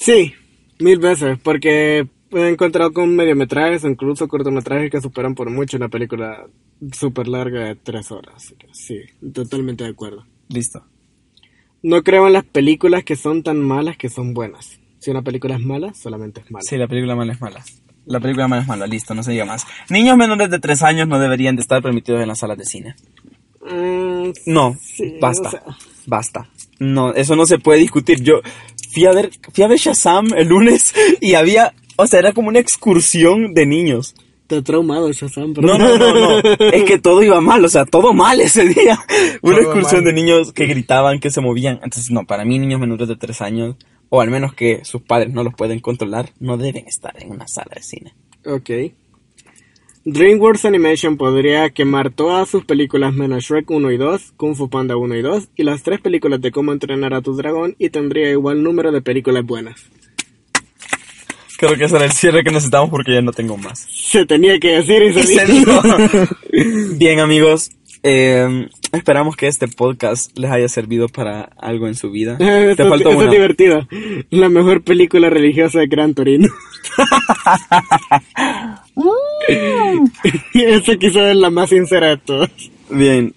[0.00, 0.32] Sí,
[0.78, 5.88] mil veces, porque he encontrado con mediometrajes o incluso cortometrajes que superan por mucho una
[5.88, 6.46] película
[6.92, 8.54] súper larga de tres horas.
[8.72, 9.00] Sí,
[9.34, 10.24] totalmente de acuerdo.
[10.48, 10.84] Listo.
[11.82, 14.78] No creo en las películas que son tan malas que son buenas.
[15.00, 16.62] Si una película es mala, solamente es mala.
[16.62, 17.64] Sí, la película mala es mala.
[18.06, 19.66] La película mala es mala, listo, no se diga más.
[19.90, 22.94] Niños menores de 3 años no deberían de estar permitidos en las salas de cine.
[23.68, 25.62] Mm, No, Sí, basta, o sea.
[26.06, 26.48] basta.
[26.78, 28.22] No, eso no se puede discutir.
[28.22, 28.40] Yo
[28.92, 32.48] fui a ver, fui a ver Shazam el lunes y había, o sea, era como
[32.48, 34.14] una excursión de niños.
[34.46, 36.38] te ha traumado Shazam, No, no, no, no.
[36.72, 38.98] Es que todo iba mal, o sea, todo mal ese día.
[39.42, 40.14] Una Todo excursión mal.
[40.14, 41.74] de niños que gritaban, que se movían.
[41.82, 43.76] Entonces, no, para mí niños menores de 3 años,
[44.08, 47.46] o al menos que sus padres no los pueden controlar, no deben estar en una
[47.48, 48.14] sala de cine.
[48.46, 48.70] Ok.
[50.10, 54.96] DreamWorks Animation podría quemar todas sus películas menos Shrek 1 y 2, Kung Fu Panda
[54.96, 58.30] 1 y 2 y las tres películas de cómo entrenar a tu dragón y tendría
[58.30, 59.84] igual número de películas buenas.
[61.58, 63.86] Creo que ese era el cierre que necesitamos porque ya no tengo más.
[63.90, 65.82] Se tenía que decir y se, Y se dijo.
[66.96, 67.70] Bien, amigos.
[68.02, 72.36] Eh, esperamos que este podcast les haya servido para algo en su vida.
[72.38, 73.30] Te Esto, faltó esto una.
[73.30, 73.86] divertido.
[74.30, 76.48] La mejor película religiosa de Gran Torino.
[80.54, 82.50] Esta quizás es la más sincera de todas.
[82.90, 83.34] Bien,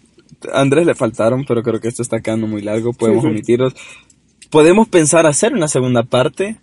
[0.51, 2.93] a Andrés le faltaron, pero creo que esto está quedando muy largo.
[2.93, 3.31] Podemos Sí, sí.
[3.33, 3.73] omitirlos.
[4.49, 6.57] Podemos pensar hacer una segunda parte.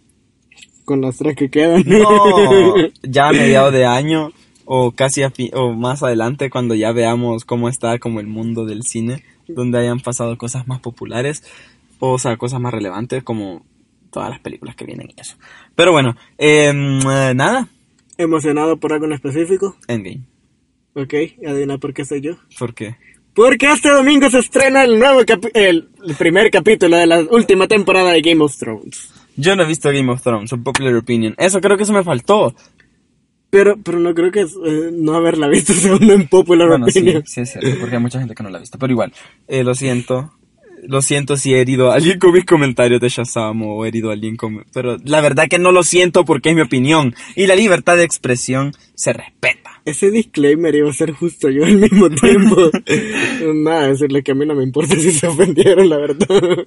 [0.85, 1.85] Con las tres que quedan.
[1.87, 4.33] No, ya a mediados de año
[4.71, 8.67] o casi a fi- o más adelante cuando ya veamos cómo está como el mundo
[8.67, 11.43] del cine, donde hayan pasado cosas más populares
[12.01, 13.65] o, sea, cosas más relevantes como
[14.13, 15.37] todas las películas que vienen y eso.
[15.75, 17.67] Pero bueno, em, eh, nada,
[18.19, 19.77] ¿Emocionado por algo en específico?
[19.87, 20.23] Endgame.
[20.95, 21.15] Ok,
[21.47, 22.33] adivina por qué soy yo.
[22.59, 22.97] ¿Por qué?
[23.33, 25.89] Porque este domingo se estrena el nuevo capi- el
[26.19, 29.13] primer capítulo de la última temporada de Game of Thrones.
[29.37, 31.35] Yo no he visto Game of Thrones, un popular opinion.
[31.39, 32.55] Eso creo que eso me faltó.
[33.51, 37.23] Pero, pero no creo que eh, no haberla visto sea una impopular Bueno, sí, opinion.
[37.27, 38.79] sí es cierto, porque hay mucha gente que no la ha visto.
[38.79, 39.13] Pero igual,
[39.47, 40.33] eh, lo siento.
[40.87, 44.11] Lo siento si he herido a alguien con mis comentarios de Shazam o he herido
[44.11, 44.65] a alguien con...
[44.73, 47.17] Pero la verdad que no lo siento porque es mi opinión.
[47.35, 49.83] Y la libertad de expresión se respeta.
[49.85, 52.71] Ese disclaimer iba a ser justo yo al mismo tiempo.
[53.55, 56.67] Nada, decirle que a mí no me importa si se ofendieron, la verdad.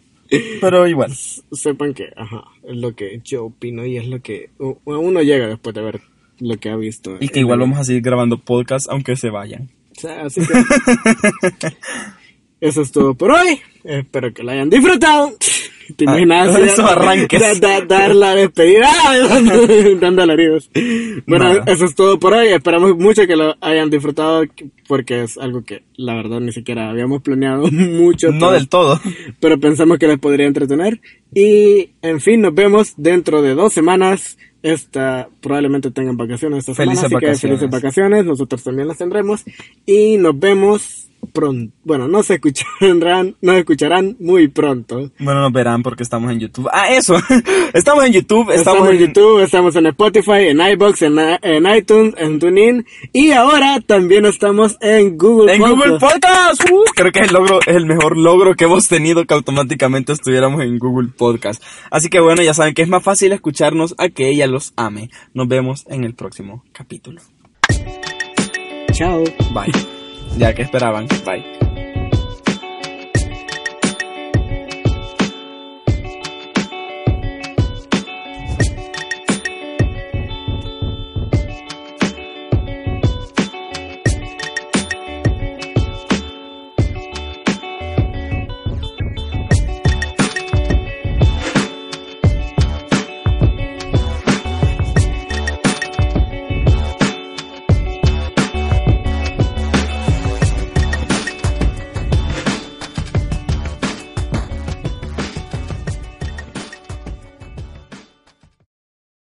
[0.60, 1.14] Pero igual.
[1.52, 5.74] Sepan que, ajá, es lo que yo opino y es lo que uno llega después
[5.74, 6.02] de ver
[6.42, 7.16] lo que ha visto.
[7.22, 9.70] Y que igual vamos a seguir grabando podcast aunque se vayan.
[9.98, 10.54] O sea, así que...
[12.60, 13.60] Eso es todo por hoy.
[13.84, 15.32] Espero que lo hayan disfrutado.
[15.96, 16.56] ¿Te Ah, imaginas?
[16.60, 17.42] esos arranques.
[17.42, 18.88] Da- da- dar la despedida.
[20.00, 20.70] Dando alaridos.
[21.26, 21.64] Bueno, Nada.
[21.66, 22.50] eso es todo por hoy.
[22.50, 24.44] Esperamos mucho que lo hayan disfrutado
[24.88, 28.28] porque es algo que la verdad ni siquiera habíamos planeado mucho.
[28.32, 29.02] No pero- del todo.
[29.40, 31.02] pero pensamos que les podría entretener.
[31.34, 34.38] Y, en fin, nos vemos dentro de dos semanas.
[34.64, 37.60] Esta, probablemente tengan vacaciones esta Felices semana, así que vacaciones.
[37.60, 38.26] felices vacaciones.
[38.26, 39.44] Nosotros también las tendremos.
[39.86, 41.74] Y nos vemos pronto.
[41.84, 45.12] Bueno, no se escucharán, nos escucharán muy pronto.
[45.20, 46.70] Bueno, nos verán porque estamos en YouTube.
[46.72, 47.16] Ah, eso.
[47.74, 48.52] estamos en YouTube.
[48.52, 52.86] Estamos, en YouTube, estamos en Spotify, en iBox, en, en iTunes, en TuneIn.
[53.14, 55.78] Y ahora también estamos en Google En Podcast.
[55.78, 56.72] Google Podcast.
[56.72, 60.14] Uh, creo que es el logro, es el mejor logro que hemos tenido que automáticamente
[60.14, 61.64] estuviéramos en Google Podcast.
[61.90, 65.10] Así que bueno, ya saben que es más fácil escucharnos a que ella los ame.
[65.34, 67.22] Nos vemos en el próximo capítulo.
[68.94, 69.24] Chao.
[69.54, 70.01] Bye.
[70.38, 71.08] Ya que esperaban.
[71.26, 71.71] Bye.